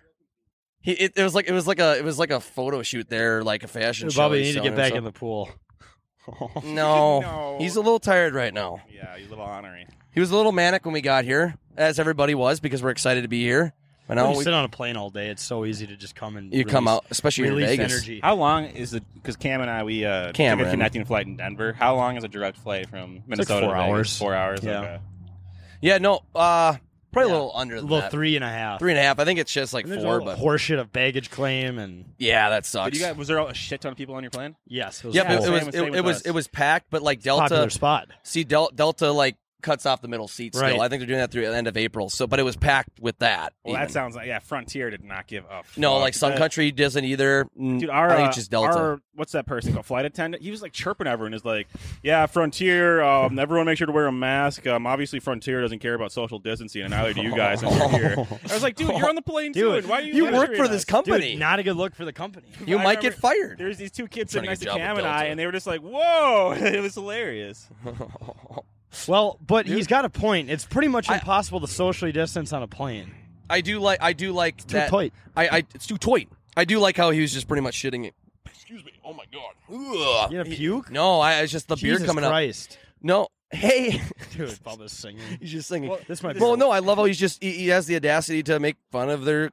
[0.81, 3.07] He, it, it was like it was like a it was like a photo shoot
[3.09, 4.21] there, like a fashion show.
[4.21, 5.13] Bubba, you He's need to get showing back in himself.
[5.13, 5.49] the pool.
[6.63, 7.57] No, No.
[7.59, 8.81] he's a little tired right now.
[8.89, 9.87] Yeah, he's a little honorary.
[10.11, 13.21] He was a little manic when we got here, as everybody was, because we're excited
[13.23, 13.73] to be here.
[14.09, 15.95] I When know you we- sit on a plane all day, it's so easy to
[15.95, 17.93] just come and you come out, especially in release Vegas.
[17.93, 18.19] energy.
[18.21, 19.03] How long is it?
[19.13, 21.71] Because Cam and I, we uh, took a connecting flight in Denver.
[21.73, 23.65] How long is a direct flight from like Minnesota?
[23.67, 23.89] four to Vegas?
[23.89, 24.17] hours.
[24.17, 24.59] Four hours.
[24.61, 24.79] Yeah.
[24.79, 24.99] Okay.
[25.81, 26.75] Yeah, no, uh,
[27.13, 27.33] probably Yeah.
[27.33, 28.11] a little under a little that.
[28.11, 28.79] three and a half.
[28.79, 29.19] Three and a half.
[29.19, 32.65] I think it's just like four, all but horseshit of baggage claim and yeah, that
[32.65, 32.87] sucks.
[32.87, 34.55] But you guys, was there a shit ton of people on your plane?
[34.67, 37.01] yes, it was yeah, Yeah, but it was it, it was it was packed, but
[37.01, 37.69] like popular Delta.
[37.71, 38.07] spot.
[38.23, 40.67] See, Del- Delta like cuts off the middle seat still.
[40.67, 40.79] Right.
[40.79, 42.09] I think they're doing that through the end of April.
[42.09, 43.53] So, but it was packed with that.
[43.63, 43.81] Well, even.
[43.81, 44.39] that sounds like yeah.
[44.39, 45.65] Frontier did not give up.
[45.75, 47.47] no, like Sun That- Country doesn't either.
[47.57, 48.77] Dude, our, I think uh, it's just Delta.
[48.77, 49.85] our what's that person called?
[49.85, 50.43] Flight attendant.
[50.43, 51.33] He was like chirping everyone.
[51.33, 51.67] Is like,
[52.01, 53.01] yeah, Frontier.
[53.01, 54.67] Um, everyone make sure to wear a mask.
[54.67, 57.63] Um, obviously Frontier doesn't care about social distancing, and neither do you guys.
[57.63, 58.15] And here.
[58.49, 59.73] I was like, dude, you're on the plane too.
[59.73, 60.13] Dude, why are you?
[60.13, 61.31] you work lecturing for this company.
[61.31, 62.47] Dude, not a good look for the company.
[62.65, 63.57] you I might get fired.
[63.57, 65.81] There's these two kids sitting next to Cam and I, and they were just like,
[65.81, 67.69] "Whoa!" it was hilarious.
[69.07, 70.49] Well, but he's got a point.
[70.49, 73.11] It's pretty much I- impossible to socially distance on a plane.
[73.49, 74.01] I do like.
[74.01, 74.89] I do like Too that.
[74.89, 75.13] tight.
[75.35, 75.57] I, I.
[75.75, 76.29] It's too tight.
[76.55, 78.13] I do like how he was just pretty much shitting it.
[78.45, 78.91] Excuse me.
[79.03, 79.53] Oh my god.
[79.69, 80.31] Ugh.
[80.31, 80.91] You gonna puke?
[80.91, 81.41] No, I.
[81.41, 82.77] It's just the beer coming Christ.
[82.81, 82.87] up.
[83.01, 83.27] No.
[83.51, 84.01] Hey.
[84.35, 85.21] Dude, Bubba's singing.
[85.39, 85.89] he's just singing.
[85.89, 87.95] Well, this might be Well, no, I love how he's just he, he has the
[87.95, 89.51] audacity to make fun of their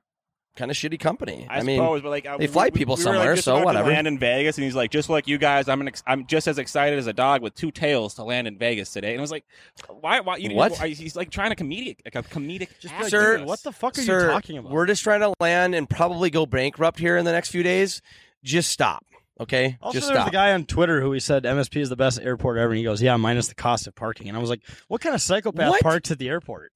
[0.56, 1.46] kind of shitty company.
[1.48, 3.16] I, I, mean, suppose, but like uh, they we- fly we- people we were, like,
[3.18, 3.90] somewhere, just so about to whatever.
[3.90, 6.46] Land in Vegas, and he's like, just like you guys, I'm an ex- I'm just
[6.48, 9.12] as excited as a dog with two tails to land in Vegas today.
[9.12, 9.44] And I was like,
[9.88, 10.20] why?
[10.20, 10.36] Why?
[10.36, 10.72] You What?
[10.72, 12.68] why- he's like trying to comedic, like a comedic.
[12.90, 14.72] act Sir, what the fuck are Sir, you talking about?
[14.72, 18.02] We're just trying to land and probably go bankrupt here in the next few days.
[18.42, 19.04] Just stop,
[19.38, 19.76] okay?
[19.82, 20.28] Also, just there's stop.
[20.28, 22.84] a guy on Twitter who he said MSP is the best airport ever, and he
[22.84, 25.68] goes, "Yeah, minus the cost of parking." And I was like, "What kind of psychopath
[25.70, 25.80] What?
[25.82, 26.72] parks at the airport?"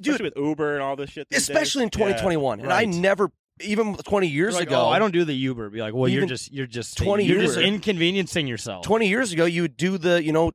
[0.00, 1.26] Especially with Uber and all this shit.
[1.32, 1.98] Especially in days.
[2.00, 2.06] Yeah.
[2.06, 5.70] 2021, and I never, even 20 years like, ago, "Oh, I don't do the Uber."
[5.70, 9.32] Be like, "Well, you're just you're just 20 you're years just inconveniencing yourself." 20 years
[9.32, 10.52] ago, you would do the, you know,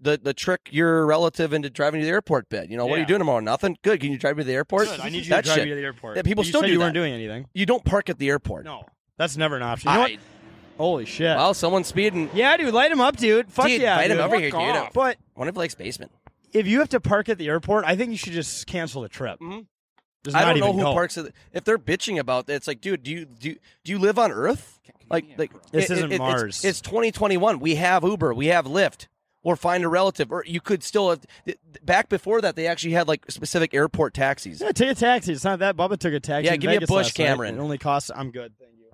[0.00, 2.70] the the trick your relative into driving to the airport bit.
[2.70, 3.40] You know, what are you doing tomorrow?
[3.40, 3.76] Nothing.
[3.82, 4.00] Good.
[4.00, 4.86] Can you drive me to the airport?
[4.86, 5.64] Good, I need you that to drive shit.
[5.64, 6.16] me to the airport.
[6.16, 6.84] Yeah, people you still do you that.
[6.84, 7.46] weren't doing anything.
[7.54, 8.64] You don't park at the airport.
[8.64, 8.84] No,
[9.16, 9.90] that's never an option.
[9.90, 10.04] You know?
[10.04, 10.18] I,
[10.76, 11.36] Holy shit!
[11.36, 12.30] well, someone's speeding.
[12.34, 13.50] yeah, dude, light him up, dude.
[13.50, 14.20] Fuck Dude, yeah, him dude.
[14.20, 14.60] over Fuck here, dude.
[14.60, 14.92] off.
[14.92, 16.12] But One of Blake's basement.
[16.52, 19.08] If you have to park at the airport, I think you should just cancel the
[19.08, 19.38] trip.
[19.40, 19.66] Mhm.
[20.24, 20.92] Just I don't know who go.
[20.92, 21.26] parks at.
[21.26, 24.18] The, if they're bitching about it, it's like, dude, do you do do you live
[24.18, 24.80] on Earth?
[25.10, 26.64] Like, like This it- isn't it- Mars.
[26.64, 27.60] It's, 2021.
[27.60, 28.34] We have Uber.
[28.34, 29.06] We have Lyft.
[29.44, 31.10] Or find a relative, or you could still.
[31.10, 31.24] Have,
[31.82, 34.60] back before that, they actually had like specific airport taxis.
[34.60, 35.32] Yeah, take a taxi.
[35.32, 35.76] It's not that.
[35.76, 36.46] Bubba took a taxi.
[36.46, 37.24] Yeah, in give me a Vegas Bush, last night.
[37.26, 37.54] Cameron.
[37.56, 38.10] It only costs.
[38.14, 38.52] I'm good.
[38.58, 38.90] Thank you.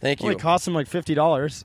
[0.00, 0.30] Thank It you.
[0.30, 1.64] only costs him like fifty dollars.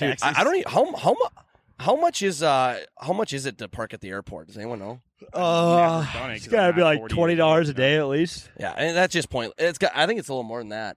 [0.00, 1.32] I, I don't even, how how much
[1.80, 4.46] how much is uh how much is it to park at the airport?
[4.48, 5.00] Does anyone know?
[5.32, 8.48] Uh, Never done it's got to I'm be like twenty dollars a day at least.
[8.58, 9.52] Yeah, and that's just point.
[9.58, 9.92] It's got.
[9.94, 10.96] I think it's a little more than that.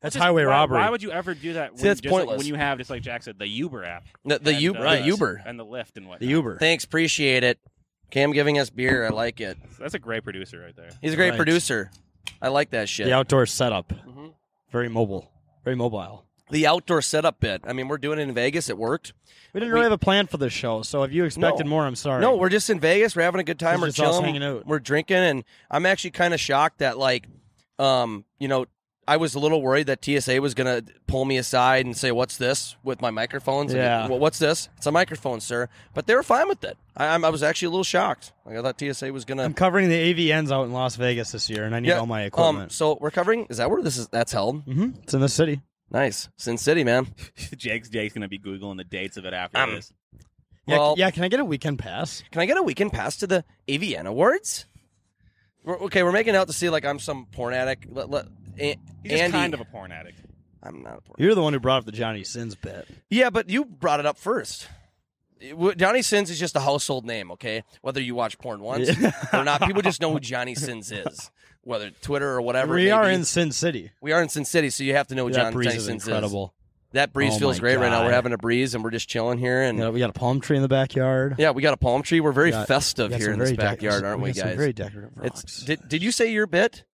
[0.00, 0.78] That's Just- highway why, robbery.
[0.78, 1.72] Why would you ever do that?
[1.72, 2.38] When, See, that's just like pointless.
[2.38, 4.96] when you have, just like Jack said, the Uber app, The, the and, Uber, uh,
[4.96, 5.42] the Uber.
[5.46, 6.20] and the Lyft and what.
[6.20, 6.58] the Uber.
[6.58, 7.58] Thanks, appreciate it.
[8.10, 9.06] Cam giving us beer.
[9.06, 9.56] I like it.
[9.80, 10.90] That's a great producer right there.
[11.00, 11.36] He's a great Right.
[11.36, 11.90] producer.
[12.42, 13.06] I like that shit.
[13.06, 13.88] The outdoor setup.
[13.88, 14.34] Mhm.
[14.70, 15.32] Very mobile.
[15.64, 16.24] Very mobile.
[16.50, 17.62] The outdoor setup bit.
[17.66, 18.68] I mean, we're doing it in Vegas.
[18.70, 19.12] It worked.
[19.52, 21.70] We didn't We- really have a plan for this show, so if you expected No.
[21.70, 22.20] more, I'm sorry.
[22.20, 23.16] No, we're just in Vegas.
[23.16, 23.80] We're having a good time.
[23.80, 24.24] We're just chilling.
[24.24, 24.66] hanging out.
[24.66, 27.26] We're drinking, and I'm actually kind of shocked that, like,
[27.78, 28.66] um, you know,
[29.08, 32.36] I was a little worried that TSA was gonna pull me aside and say, "What's
[32.38, 33.72] this?" with my microphones.
[33.72, 34.08] And, Yeah.
[34.08, 34.68] "Well, what's this?
[34.76, 35.68] It's a microphone, sir.
[35.94, 36.76] But they were fine with it.
[36.96, 38.32] I, I'm- I was actually a little shocked.
[38.44, 39.44] Like I thought TSA was gonna.
[39.44, 42.22] I'm covering the AVNs out in Las Vegas this year, and I need all my
[42.22, 42.26] Um.
[42.26, 42.72] equipment.
[42.72, 43.46] So we're covering.
[43.48, 44.08] Is that where this is?
[44.08, 44.62] That's held.
[44.64, 45.60] hmm It's in the city.
[45.90, 47.06] Nice, Sin City, man.
[47.56, 49.92] Jake's Jake's gonna be googling the dates of it after Um, this.
[50.66, 51.10] Yeah, Well- yeah.
[51.10, 52.22] Can I get a weekend pass?
[52.32, 54.66] Can I get a weekend pass to the AVN Awards?
[55.64, 57.86] We're, okay, we're making out to see like I'm some porn addict.
[57.90, 58.26] Let, let,
[58.58, 60.18] A- He's just Andy, kind of a porn addict.
[60.62, 61.16] I'm not a porn.
[61.18, 62.88] You're the one who brought up the Johnny Sins bit.
[63.10, 64.66] Yeah, but you brought it up first.
[65.40, 67.62] It- w- Johnny Sins is just a household name, okay?
[67.82, 68.88] Whether you watch porn once
[69.32, 71.30] or not, people just know who Johnny Sins is,
[71.62, 72.74] whether Twitter or whatever.
[72.74, 73.90] we may are in Sin City.
[74.00, 75.76] we are in Sin City, so you have to know who that John, breeze Johnny
[75.78, 76.44] is Sins incredible.
[76.46, 76.52] is.
[76.92, 78.04] That breeze Oh feels my great right now.
[78.06, 80.14] We're having a breeze and we're just chilling here, and You know, we got a
[80.14, 81.34] palm tree in the backyard.
[81.36, 82.20] yeah, we got a palm tree.
[82.20, 84.36] We're very We got- festive We here in this very dec- backyard, aren't we, got
[84.36, 84.56] some guys?
[84.56, 86.84] Very decorative It's did, did you say your bit?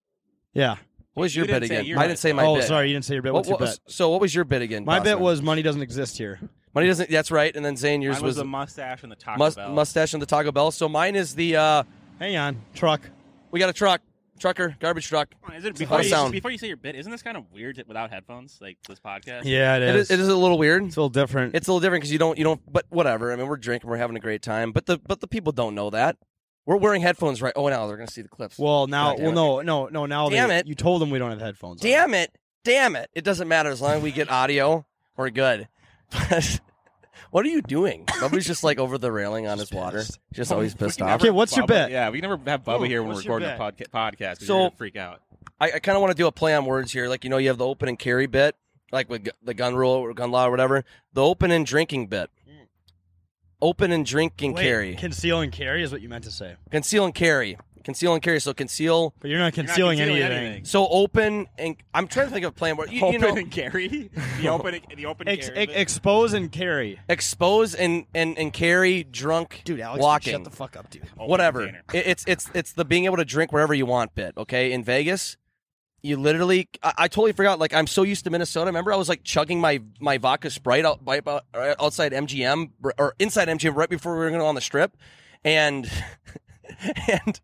[0.55, 0.76] yeah.
[1.14, 1.85] What was You your bit again?
[1.85, 2.64] your I bit, didn't say my oh, bit.
[2.64, 3.33] sorry, you didn't say your bit.
[3.35, 3.78] What- What's your what- bet?
[3.87, 4.85] So what was your bit again?
[4.87, 5.20] My bet Bossman?
[5.20, 6.40] was money doesn't exist here.
[6.75, 7.11] Money doesn't.
[7.11, 7.55] That's right.
[7.55, 9.73] And then Zane, yours Mine was was, the mustache and the Taco mus- Bell.
[9.73, 10.71] mustache and the Taco Bell.
[10.71, 11.57] So mine is the.
[11.57, 11.83] uh
[12.19, 13.01] Hang on, truck.
[13.51, 14.01] We got a truck,
[14.39, 15.35] trucker, garbage truck.
[15.57, 16.31] Is it before you, sound?
[16.33, 16.95] before you say your bit?
[16.95, 19.43] Isn't this kind of weird without headphones, like this podcast?
[19.45, 20.85] Yeah, it It is, it is a little weird.
[20.85, 21.55] It's a little different.
[21.57, 22.61] It's a little different because you don't you don't.
[22.71, 23.33] But whatever.
[23.33, 24.71] I mean, we're drinking, we're having a great time.
[24.73, 26.17] But the but the people don't know that
[26.65, 27.53] we're wearing headphones, right?
[27.57, 28.57] Oh, now they're gonna see the clips.
[28.57, 30.07] well, now, God well, damn no, no, no.
[30.07, 30.67] Now, Damn they, it.
[30.69, 31.83] you told them we don't have headphones.
[31.83, 31.89] on.
[31.89, 32.31] damn it,
[32.63, 33.11] damn it!
[33.15, 34.87] It doesn't matter as long as we get audio.
[35.17, 35.67] We're good.
[37.31, 38.05] What are you doing?
[38.05, 41.09] Bubba's just like over the railing on his water, just always pissed off.
[41.09, 41.90] never- Okay, what's your Bubba- bet?
[41.90, 43.90] Yeah, we never have Bubba here when we're what's your recording a bet?
[43.90, 44.38] podca- podcast.
[44.40, 45.22] 'cause So- you're gonna freak out.
[45.59, 47.09] I, I kind of want to do a play on words here.
[47.09, 48.55] Like you know, you have the open and carry bit,
[48.90, 50.85] like with gu- the gun rule or gun law or whatever.
[51.14, 52.29] The open and drinking bit.
[52.46, 52.64] Hmm.
[53.62, 54.94] Open and drink and Wait, carry.
[54.96, 56.57] Conceal and carry is what you meant to say.
[56.70, 57.57] Conceal and carry.
[57.83, 58.40] Conceal and carry.
[58.40, 59.14] So conceal.
[59.21, 60.47] But you're not You're not concealing, concealing anything.
[60.47, 60.64] anything.
[60.64, 63.37] So open and I'm trying to think of a plan where you, you open know
[63.37, 64.11] and carry.
[64.40, 65.59] The open, the open Ex- carry.
[65.59, 66.99] ex- expose and carry.
[67.09, 70.33] expose and and and carry drunk Dude, Alex, walking.
[70.33, 71.03] shut the fuck up, dude.
[71.16, 71.62] Open whatever.
[71.62, 74.35] It, it's it's it's the being able to drink wherever you want bit.
[74.37, 75.37] Okay, in Vegas,
[76.03, 76.68] you literally.
[76.83, 77.59] I, I totally forgot.
[77.59, 78.66] Like I'm so used to Minnesota.
[78.66, 82.71] Remember, I was like chugging my my vodka Sprite out by, by, uh, outside MGM
[82.99, 84.97] or inside MGM right before we were going to go on the strip,
[85.45, 85.90] and
[87.11, 87.40] and.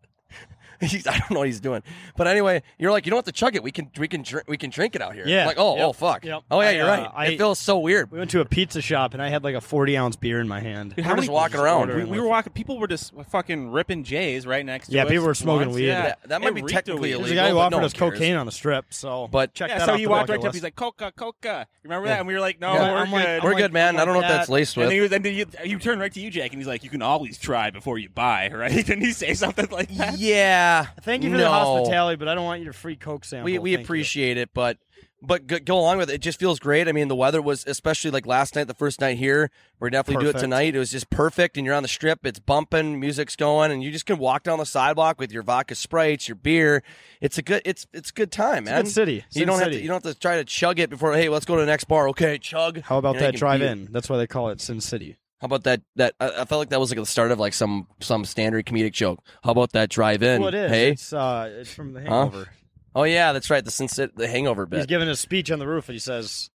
[0.89, 1.83] He's, I don't know what he's doing,
[2.15, 3.63] but anyway, you're like, you don't have to chug it.
[3.63, 5.27] We can, we can, drink, we can drink it out here.
[5.27, 5.41] Yeah.
[5.41, 5.85] I'm like, oh, Yep.
[5.85, 6.23] oh, fuck.
[6.25, 6.43] Yep.
[6.49, 7.09] Oh yeah, I, you're uh, right.
[7.13, 8.11] I- it feels so weird.
[8.11, 10.47] We went to a pizza shop and I had like a 40 ounce beer in
[10.47, 10.93] my hand.
[10.97, 11.89] We're just walking around.
[11.93, 12.53] We, we were walking.
[12.53, 15.75] People were just fucking ripping J's right next to Yeah, us people were smoking once.
[15.75, 15.87] weed.
[15.87, 16.01] Yeah.
[16.01, 17.19] That- that might be reeked of technically weed.
[17.23, 19.69] There's a guy who offered no one us cocaine on the strip, so But- check
[19.69, 20.43] Yeah, that so off he walked right up.
[20.45, 20.55] list.
[20.55, 22.19] He's like, "Coca, Coca." Remember that?
[22.19, 23.97] And we were like, "No, we're I'm good." We're good, man.
[23.99, 24.87] I'm don't know like what that's laced with.
[24.87, 26.83] then he was, and then you, you turned right to you, Jake, and he's like,
[26.83, 30.17] "You can always try before you buy, right?" Didn't he say something like that?
[30.19, 30.68] Yeah.
[31.01, 31.43] Thank you for no.
[31.43, 33.45] the hospitality, but I don't want you to free coke sample.
[33.45, 33.85] We we Thank you.
[33.85, 34.77] appreciate it, but
[35.21, 36.13] but go, go along with it.
[36.15, 36.87] It just feels great.
[36.87, 39.51] I mean, the weather was especially like last night, the first night here.
[39.79, 40.75] We're definitely do it tonight.
[40.75, 42.25] It was just perfect, and you're on the strip.
[42.25, 45.75] It's bumping, music's going, and you just can walk down the sidewalk with your vodka
[45.75, 46.83] sprites, your beer.
[47.21, 47.61] It's a good.
[47.65, 48.83] It's it's a good time, It's a man.
[48.83, 49.13] good city.
[49.15, 49.77] You Sin don't have City.
[49.77, 49.81] to.
[49.81, 51.13] You don't have to try to chug it before.
[51.13, 52.07] Hey, let's go to the next bar.
[52.09, 52.81] Okay, chug.
[52.81, 53.89] How about You know, you that drive-in?
[53.91, 55.17] That's why they call it Sin City.
[55.41, 55.81] How about that?
[55.95, 58.65] That I, I felt like that was like the start of like some some standard
[58.65, 59.23] comedic joke.
[59.43, 60.41] How about that drive in?
[60.41, 60.71] Well, it is.
[60.71, 60.91] Hey.
[60.91, 62.49] It's, uh, it's from The Hangover.
[62.95, 63.63] Oh yeah, that's right.
[63.63, 64.77] The Sin- the Hangover bit.
[64.77, 66.49] He's giving a speech on the roof and he says,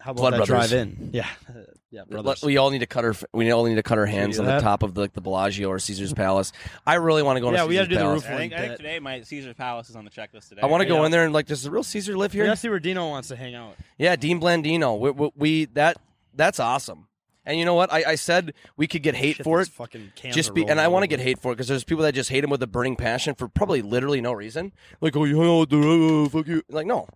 [0.00, 0.70] How about Blood that Brothers.
[0.70, 1.10] drive in?
[1.12, 1.26] Yeah.
[1.90, 2.42] yeah, brothers.
[2.42, 4.46] We all need to cut our we all need to cut our hands do on
[4.46, 6.52] the top of the, like the Bellagio or Caesar's Palace.
[6.86, 8.52] I really want to go Yeah, to we Caesar's gotta do the roof I think,
[8.54, 10.62] I think today my Caesar's Palace is on the checklist today.
[10.62, 11.06] I want to go Yeah.
[11.06, 12.46] in there and like, does the real Caesar live we here?
[12.46, 13.74] gotta see where Dino wants to hang out.
[13.98, 14.98] Yeah, Dean Blandino.
[14.98, 15.98] We, we, we that
[16.34, 17.08] that's awesome.
[17.46, 17.92] And you know what?
[17.92, 19.68] I, I said we could get hate Shit, for it.
[19.68, 22.14] Fucking Just be, and I want to get hate for it because there's people that
[22.14, 24.72] just hate him with a burning passion for probably literally no reason.
[25.00, 26.62] Like, oh, you hang out with the uh, fuck you.
[26.68, 27.08] Like, no,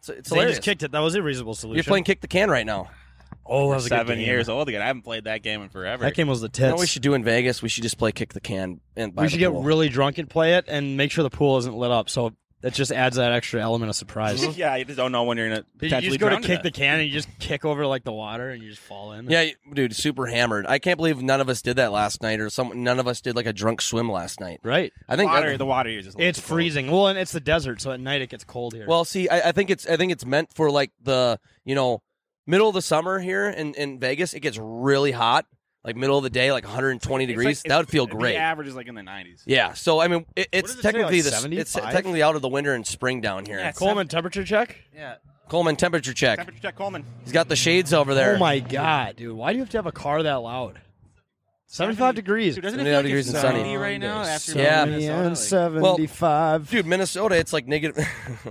[0.00, 0.56] it's, it's They hilarious.
[0.56, 0.90] just kicked it.
[0.92, 1.76] That was a reasonable solution.
[1.76, 2.90] You're playing kick the can right now.
[3.46, 4.26] Oh, that We're was a good seven game.
[4.26, 4.80] years old again.
[4.80, 6.04] I haven't played that game in forever.
[6.04, 7.60] That game was the You know what we should do in Vegas?
[7.62, 8.80] We should just play kick the can.
[8.96, 11.30] And by we the should get really drunk and play it, and make sure the
[11.30, 12.08] pool isn't lit up.
[12.08, 12.32] So
[12.64, 14.42] that just adds that extra element of surprise.
[14.56, 16.62] yeah, you just don't know when you're gonna you potentially just go to drown kick
[16.62, 16.78] the death.
[16.78, 19.28] can and you just kick over like the water and you just fall in.
[19.28, 20.66] Yeah, dude, super hammered.
[20.66, 23.20] I can't believe none of us did that last night, or some none of us
[23.20, 24.60] did like a drunk swim last night.
[24.64, 24.92] right.
[25.08, 26.56] I think water, that- the water here is just a little It's too cold.
[26.56, 26.90] freezing.
[26.90, 28.86] Well, and it's the desert, so at night it gets cold here.
[28.88, 32.02] Well, see, I, I think it's I think it's meant for like the you know
[32.46, 34.32] middle of the summer here in, in Vegas.
[34.34, 35.44] It gets really hot,
[35.84, 37.62] like middle of the day, like 120 It's degrees.
[37.64, 38.36] like- that would feel the great.
[38.36, 39.42] average is like in the 90s.
[39.46, 39.74] Yeah.
[39.74, 42.42] So I mean, it, it's does it say, technically like the it's technically out of
[42.42, 43.58] the winter and spring down here.
[43.58, 44.76] Yeah, Coleman temperature check.
[44.94, 45.16] Yeah.
[45.48, 46.38] Coleman temperature check.
[46.38, 47.04] Temperature check, Coleman.
[47.22, 48.36] He's got the shades over there.
[48.36, 49.36] Oh my god, dude!
[49.36, 50.80] Why do you have to have a car that loud?
[51.66, 52.54] Seventy-five degrees.
[52.54, 53.76] Dude, doesn't it 70 feel like degrees and sunny.
[53.76, 54.22] right now?
[54.22, 54.84] After Yeah.
[54.86, 55.28] Minnesota?
[55.28, 56.70] Like- seventy-five.
[56.70, 57.98] Dude, Minnesota, it's like negative.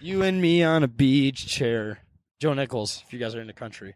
[0.00, 2.00] You and me on a beach chair.
[2.38, 3.94] Joe Nichols, if you guys are into country.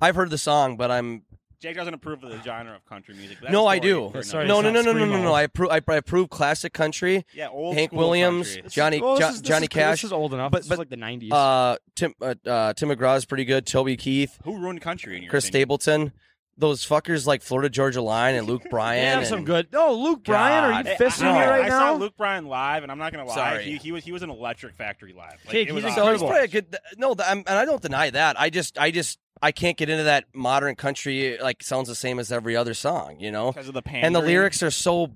[0.00, 1.22] I've heard the song, but I'm
[1.60, 3.38] Jake doesn't approve of the genre of country music.
[3.40, 3.90] but no, that's I a do.
[3.94, 5.32] story for Yeah, sorry, another No, no, no, no, no, no, no.
[5.34, 5.70] I approve.
[5.70, 7.24] I, I approve classic country.
[7.34, 8.70] Yeah, old Hank school Williams, country.
[8.70, 10.00] Johnny Well, this Jo- is- Johnny is- Cash.
[10.02, 10.52] This is old enough.
[10.52, 11.32] But- this but, is like the nineties.
[11.32, 13.66] Uh, Tim uh, uh, Tim McGraw is pretty good.
[13.66, 15.66] Toby Keith, Who ruined country in your Chris opinion?
[15.78, 16.12] Stapleton.
[16.58, 19.18] Those fuckers like Florida Georgia Line and Luke they Bryan.
[19.20, 19.68] have some good.
[19.72, 21.78] Oh, Luke Bryan, are you fisting I, me I- right I now?
[21.78, 23.34] saw Luke Bryan live, and I'm not gonna lie.
[23.34, 23.64] Sorry.
[23.64, 25.38] He, he was he was an Electric Factory live.
[25.46, 26.12] Like, Jake, it was he's awesome.
[26.12, 26.28] He's incredible.
[26.28, 26.76] probably a good.
[26.98, 28.38] No, th- I'm, and I don't deny that.
[28.38, 31.38] I just, I just, I can't get into that modern country.
[31.38, 33.52] Like sounds the same as every other song, you know.
[33.52, 35.12] because of the And the lyrics are so.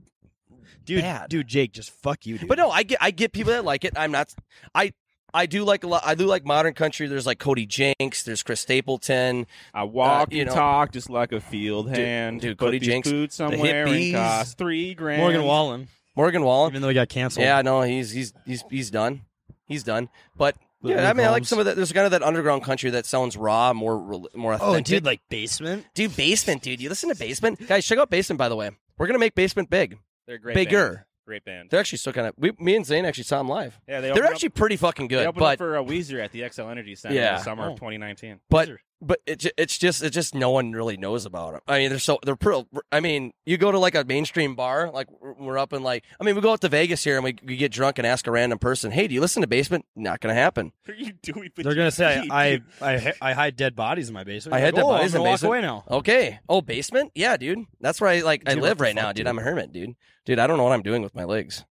[0.85, 1.29] dude, bad.
[1.29, 2.49] dude, Jake, just fuck you, dude.
[2.49, 3.93] But no, I get, I get people that like it.
[3.97, 4.35] I'm not.
[4.75, 4.93] I.
[5.37, 6.03] I do like a lot.
[6.07, 7.09] I do like modern country.
[7.09, 8.23] There's like Cody Jinks.
[8.23, 9.49] There's Chris Stapleton.
[9.75, 12.41] I uh, walk you and know- talk just like a field Dude- hand.
[12.41, 14.05] dude, Put Cody these Jinks, boots the somewhere hippies.
[14.11, 15.21] and cost three grand.
[15.21, 16.71] Morgan Wallen, Morgan Wallen.
[16.71, 17.43] even though he got canceled.
[17.43, 19.23] Yeah, no, he's he's he's he's done.
[19.67, 20.09] He's done.
[20.37, 21.77] But Luke yeah, I mean, I like some of that.
[21.77, 25.21] There's kind of that underground country that sounds raw, more rel- more Oh, dude, like
[25.31, 25.87] basement.
[25.95, 26.81] dude, basement, dude.
[26.81, 27.85] You listen to basement, guys.
[27.87, 28.39] Check out basement.
[28.39, 29.99] By the way, we're gonna make basement big.
[30.27, 30.89] They're a great Bigger.
[30.89, 30.99] band.
[31.27, 31.71] Great band.
[31.71, 32.35] They're actually still kind of.
[32.37, 33.81] We, me and Zane actually saw them live.
[33.89, 35.21] Yeah, they They're actually Up, pretty fucking good.
[35.21, 35.29] they good.
[35.29, 37.31] opened But up for uh, Weezer at the Xcel Energy Center Yeah.
[37.31, 37.73] in the summer Oh.
[37.73, 38.41] of 2019.
[38.51, 38.77] but Weezer.
[39.05, 41.61] But it, it's just it's just no one really knows about them.
[41.69, 42.67] I mean, they're so they're pretty.
[42.91, 46.05] I mean, you go to like a mainstream bar, like we're we're up in like.
[46.21, 48.27] I mean, we go out to Vegas here and we, we get drunk and ask
[48.27, 50.73] a random person, "Hey, do you listen to Basement?" Not gonna happen.
[50.87, 51.51] What are you doing?
[51.57, 52.61] with They're gonna say feet, I?
[52.81, 54.55] I I hide dead bodies in my basement.
[54.55, 55.49] I You're had like, dead oh, bodies I'm in gonna walk basement.
[55.51, 55.85] away now.
[55.99, 56.39] Okay.
[56.49, 57.13] Oh, basement?
[57.15, 57.59] Yeah, dude.
[57.81, 59.17] That's where I like I live what the right now, dude.
[59.19, 59.27] dude?
[59.29, 59.95] I'm a hermit, dude.
[60.25, 61.65] Dude, I don't know what I'm doing with my legs.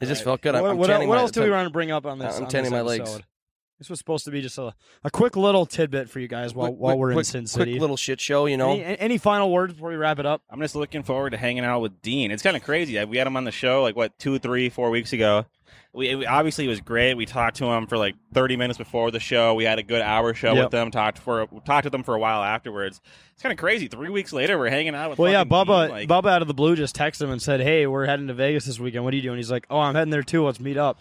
[0.00, 0.54] It just felt good.
[0.54, 2.36] I'm, What, I'm what, what my- else do we want to bring up on this?
[2.36, 3.20] I'm on tanning this my legs.
[3.78, 3.84] Episode?
[3.84, 6.68] This was supposed to be just a, a quick little tidbit for you guys while
[6.68, 7.72] Quick- while quick- we're in quick- Sin City.
[7.72, 8.72] Quick little shit show, you know.
[8.72, 10.42] any, any final words before we wrap it up?
[10.50, 12.30] I'm just looking forward to hanging out with Dean.
[12.30, 13.02] It's kind of crazy.
[13.04, 15.46] We had him on the show like what two, three, four weeks ago.
[15.94, 17.14] We, we obviously it was great.
[17.14, 19.54] We talked to him for like 30 minutes before the show.
[19.54, 20.64] We had a good hour show Yep.
[20.64, 20.90] with them.
[20.90, 23.00] Talked for talked to them for a while afterwards.
[23.32, 23.88] It's kind of crazy.
[23.88, 25.18] Three weeks later, we're hanging out with.
[25.18, 27.40] Well, yeah, fucking Bubba, Dean, like- Bubba out of the blue just texted him and
[27.40, 29.04] said, "Hey, we're heading to Vegas this weekend.
[29.04, 30.44] What are you doing?" He's like, "Oh, I'm heading there too.
[30.44, 30.98] Let's meet up."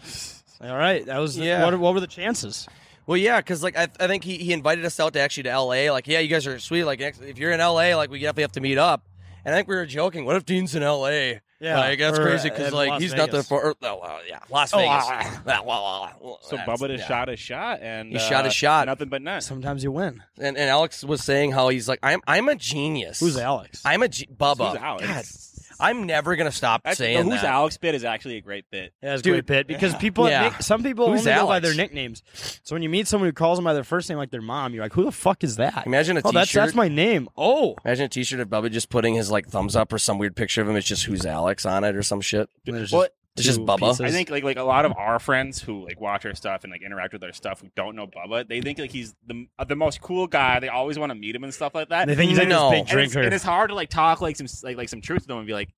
[0.62, 1.64] All right, that was Yeah.
[1.66, 2.68] What, what were the chances?
[3.06, 5.50] Well, yeah, because like I, I think he, he invited us out to actually to
[5.50, 5.92] L.A.
[5.92, 6.84] Like, yeah, you guys are sweet.
[6.84, 9.06] Like, if you're in L.A., like we definitely have to meet up.
[9.46, 10.26] And I think we were joking.
[10.26, 11.40] What if Dean's in L.A.?
[11.60, 13.48] Yeah, like that's or, crazy because like Las he's not the Vegas.
[13.48, 15.06] for, oh, uh, yeah Las Oh, Vegas.
[15.08, 15.42] ah.
[15.46, 17.08] Well, well, well, so that's- Bubba just yeah.
[17.08, 18.86] shot a shot, and He uh, shot a shot.
[18.86, 19.42] Nothing but net.
[19.42, 20.22] Sometimes you win.
[20.38, 23.20] And, and Alex was saying how he's like I'm I'm a genius.
[23.22, 23.82] Who's Alex?
[23.86, 24.70] I'm a ge- Bubba.
[24.74, 25.08] Who's Alex?
[25.08, 27.52] God, I'm never gonna stop That's- saying the Who's that.
[27.52, 28.94] Alex bit is actually a great bit.
[29.02, 30.50] Yeah, it's a great bit because people, Yeah.
[30.50, 31.68] nick- some people Who's only go by Alex?
[31.68, 32.24] their nicknames.
[32.64, 34.74] So when you meet someone who calls them by their first name, like their mom,
[34.74, 36.64] you're like, "Who the fuck is that?" Imagine a oh, that's t-shirt.
[36.66, 37.30] that's my name.
[37.38, 40.36] Oh, Imagine a T-shirt of Bubba just putting his like thumbs up or some weird
[40.36, 40.76] picture of him.
[40.76, 42.50] It's just who's Alex on it or some shit.
[42.66, 43.80] And there's Well, just it's just two Bubba.
[43.80, 44.02] pieces.
[44.02, 46.72] I think like like a lot of our friends who like watch our stuff and
[46.72, 49.64] like interact with our stuff who don't know Bubba, they think like he's the uh,
[49.64, 50.60] the most cool guy.
[50.60, 52.08] They always want to meet him and stuff like that.
[52.08, 52.70] they think he's like No.
[52.72, 53.26] this big and it's, drinker.
[53.26, 55.48] and it's hard to like talk like some like like some truth to them and
[55.48, 55.70] be like,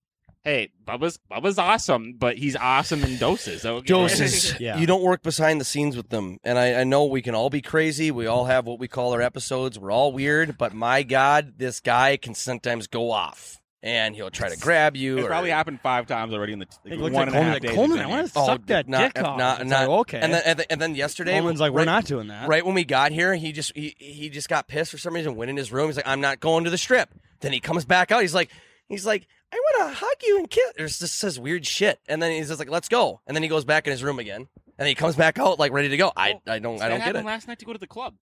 [0.44, 3.66] hey, Bubba's Bubba's awesome, but he's awesome in doses.
[3.66, 3.86] Okay?
[3.88, 4.58] Doses.
[4.60, 4.78] Yeah.
[4.78, 6.38] You don't work behind the scenes with them.
[6.46, 8.10] And I, I know we can all be crazy.
[8.10, 9.78] We all have what we call our episodes.
[9.78, 10.58] We're all weird.
[10.58, 13.58] But my God, this guy can sometimes go off.
[13.82, 15.18] And he'll try to grab you.
[15.20, 17.42] It's or- probably happened five times already in the He like, one like and a
[17.42, 19.38] half Like, days Coleman, I want to oh, suck Oh, that not- dick off.
[19.38, 20.20] not- not- like, okay.
[20.20, 22.50] And then, and then, and then yesterday, Coleman's like, right, we're not doing that.
[22.50, 25.36] right when we got here, he just he, he just got pissed for some reason.
[25.36, 25.88] Went in his room.
[25.88, 27.10] He's like, I'm not going to the strip.
[27.40, 28.22] Then he comes back out.
[28.22, 28.50] He's like,
[28.90, 30.74] he's like, I want to hug you and kiss.
[30.76, 32.00] There's just says weird shit.
[32.10, 33.22] And then he's just like, let's go.
[33.28, 34.42] And then he goes back in his room again.
[34.78, 36.12] And then he comes back out like ready to go.
[36.18, 37.24] I I don't I don't get it.
[37.24, 38.16] last night to go to the club.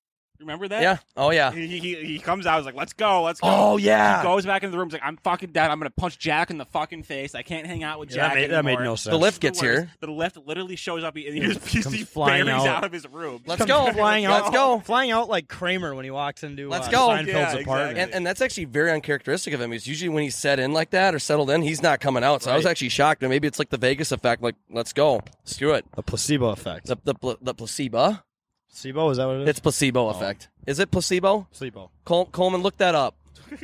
[0.45, 0.83] Remember that?
[0.83, 0.99] Yeah.
[1.17, 1.51] Oh yeah.
[1.53, 2.57] He, he, he comes out.
[2.59, 4.19] He's like, "Let's go, let's go." Oh yeah.
[4.21, 4.89] He goes back into the room.
[4.89, 5.71] He's like, "I'm fucking dead.
[5.71, 7.35] I'm gonna punch Jack in the fucking face.
[7.35, 9.13] I can't hang out with Yeah, that Jack made- that made no sense.
[9.13, 9.79] The lift gets is worst.
[9.81, 9.91] here.
[10.01, 12.67] The lift literally shows up and he just he, Comes flying out.
[12.67, 13.43] out of his room.
[13.47, 13.93] Let's Comes go.
[13.95, 14.33] flying out.
[14.33, 14.53] Let's out.
[14.53, 14.81] go.
[14.81, 17.09] Flying out like Kramer when he walks into Let's uh, go.
[17.09, 17.63] Seinfeld's Yeah, apartment.
[17.63, 18.01] exactly.
[18.03, 19.71] And, and that's actually very uncharacteristic of him.
[19.71, 22.43] Because usually when he's set in like that or settled in, he's not coming out.
[22.43, 23.23] So I was actually shocked.
[23.23, 24.43] And maybe it's like the Vegas effect.
[24.43, 25.15] Like, let's go.
[25.41, 25.85] Let's do it.
[25.97, 26.87] The placebo effect.
[26.87, 28.19] The the, pl- the placebo.
[28.75, 29.49] Placebo is that what it is?
[29.51, 30.49] It's placebo effect.
[30.51, 30.63] Oh.
[30.67, 31.47] Is it placebo?
[31.53, 31.91] placebo.
[32.05, 33.15] Col- Coleman, look that up.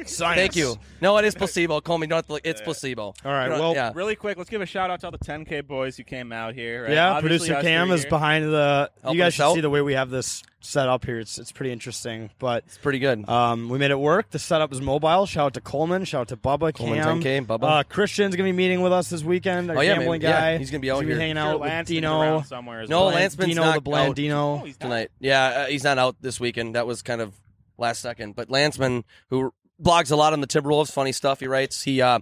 [0.06, 0.16] Science.
[0.36, 0.76] Thank you.
[1.00, 1.80] No, it is placebo.
[1.80, 2.42] Coleman, you don't look.
[2.44, 3.02] It's placebo.
[3.02, 3.44] All right.
[3.44, 3.92] You know, Well, yeah.
[3.94, 6.54] Really quick, let's give a shout out to all the 10K boys who came out
[6.54, 6.84] here.
[6.84, 6.92] Right?
[6.92, 7.12] yeah.
[7.12, 8.10] Obviously Producer Cam is here.
[8.10, 8.90] behind the.
[9.02, 9.54] Helping you guys should out.
[9.54, 11.18] see the way we have this set up here.
[11.18, 12.30] It's it's pretty interesting.
[12.38, 13.26] But It's pretty good.
[13.28, 14.30] um, we made it work.
[14.30, 15.24] The setup is mobile.
[15.26, 16.04] Shout out to Coleman.
[16.04, 16.74] Shout out to Bubba.
[16.74, 17.20] Coleman, Cam.
[17.22, 17.62] 10K, Bubba.
[17.80, 19.70] Uh, Christian's gonna be meeting with us this weekend.
[19.70, 21.16] Our Oh, yeah, gambling maybe- yeah, he's gonna be out here.
[21.18, 22.42] hanging Sure, out with Lansman's Dino.
[22.42, 23.14] somewhere as No, well.
[23.14, 24.16] Lance- Dino not the Bland out.
[24.16, 24.62] Dino.
[24.66, 25.10] Oh, tonight.
[25.18, 26.74] Yeah, uh, he's not out this weekend.
[26.74, 27.32] That was kind of
[27.78, 28.36] last second.
[28.36, 31.82] But Lanceman, who blogs a lot on the Timberwolves, funny stuff he writes.
[31.82, 32.18] He uh,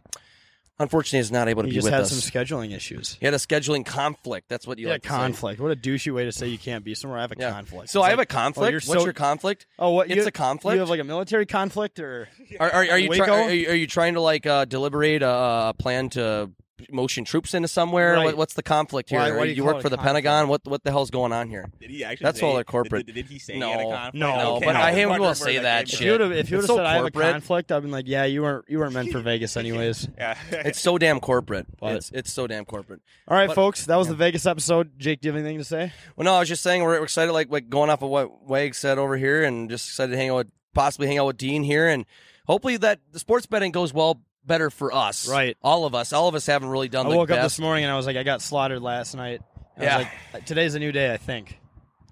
[0.79, 2.11] unfortunately is not able to He be with us.
[2.11, 3.17] just had some scheduling issues.
[3.19, 4.49] he had a scheduling conflict.
[4.49, 5.15] That's what you Yeah, like to say.
[5.15, 5.61] conflict.
[5.61, 7.19] What a douchey way to say you can't be somewhere.
[7.19, 7.51] I have a Yeah.
[7.51, 7.91] conflict.
[7.91, 8.71] So It's I have like, a conflict.
[8.71, 9.67] you're What's so- your conflict?
[9.79, 10.07] Oh, what?
[10.09, 10.75] It's you, a conflict?
[10.75, 12.29] You have like a military conflict, or
[12.61, 15.29] Are, are, are you try, are, you, are you trying to like uh, deliberate a,
[15.71, 16.51] a plan to
[16.91, 18.15] motion troops into somewhere?
[18.15, 18.25] Right.
[18.27, 19.19] What, what's the conflict here?
[19.19, 20.25] Why- why you you work for the conflict?
[20.25, 20.49] Pentagon?
[20.49, 21.71] What what the hell's going on here?
[21.81, 23.07] Did he actually That's say, all they're corporate.
[23.07, 23.67] Did, did he say No.
[23.67, 24.15] he had a conflict?
[24.15, 26.01] No, Okay, but I hate when people say that came if shit.
[26.03, 27.33] you would have if you would have so said I have a corporate.
[27.33, 30.09] conflict, I've been like, yeah, you weren't you weren't meant for Vegas anyways.
[30.17, 30.37] Yeah.
[30.53, 31.67] It's so damn corporate.
[31.81, 33.01] But- It's it's so damn corporate.
[33.27, 34.99] All right, But- folks, that was the Vegas episode.
[34.99, 35.93] Jake, do you have anything to say?
[36.17, 38.45] Well, no, I was just saying we're, we're excited, like, like going off of what
[38.47, 41.37] Wag said over here, and just excited to hang out with, possibly hang out with
[41.37, 42.05] Dean here, and
[42.47, 45.57] hopefully that the sports betting goes well better for us, Right.
[45.63, 47.85] All of us, all of us haven't really done I the woke up this morning
[47.85, 49.43] and I was like, I got slaughtered last night.
[49.77, 49.99] I Yeah.
[49.99, 51.13] was like, today's a new day.
[51.13, 51.59] I think.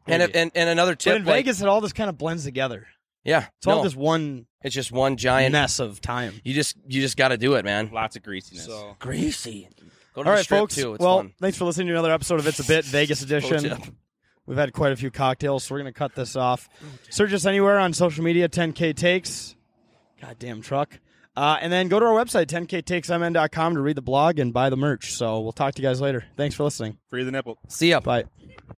[0.06, 0.30] and, Maybe.
[0.30, 2.44] if, and and another but tip, in like- Vegas, it all just kind of blends
[2.44, 2.86] together.
[3.24, 5.52] yeah, It's all no, just one it's just one giant.
[5.52, 6.40] mess of time.
[6.44, 7.90] You just you just got to do it, man.
[7.92, 8.66] Lots of greasiness.
[8.66, 8.96] So.
[8.98, 9.68] Greasy.
[10.14, 10.74] Go to All the right, strip folks.
[10.76, 10.94] too.
[10.94, 11.34] It's well, fun.
[11.40, 13.96] thanks for listening to another episode of It's a Bit Vegas edition.
[14.46, 16.68] We've had quite a few cocktails, so we're going to cut this off.
[16.82, 19.56] Oh, Search us anywhere on social media, 10K Takes.
[20.22, 20.98] Goddamn truck.
[21.36, 24.76] Uh, and then go to our website, 10ktakesmn.com, to read the blog and buy the
[24.76, 25.12] merch.
[25.12, 26.24] So we'll talk to you guys later.
[26.36, 26.98] Thanks for listening.
[27.10, 27.58] Free the nipple.
[27.68, 28.00] See ya.
[28.00, 28.24] Bye.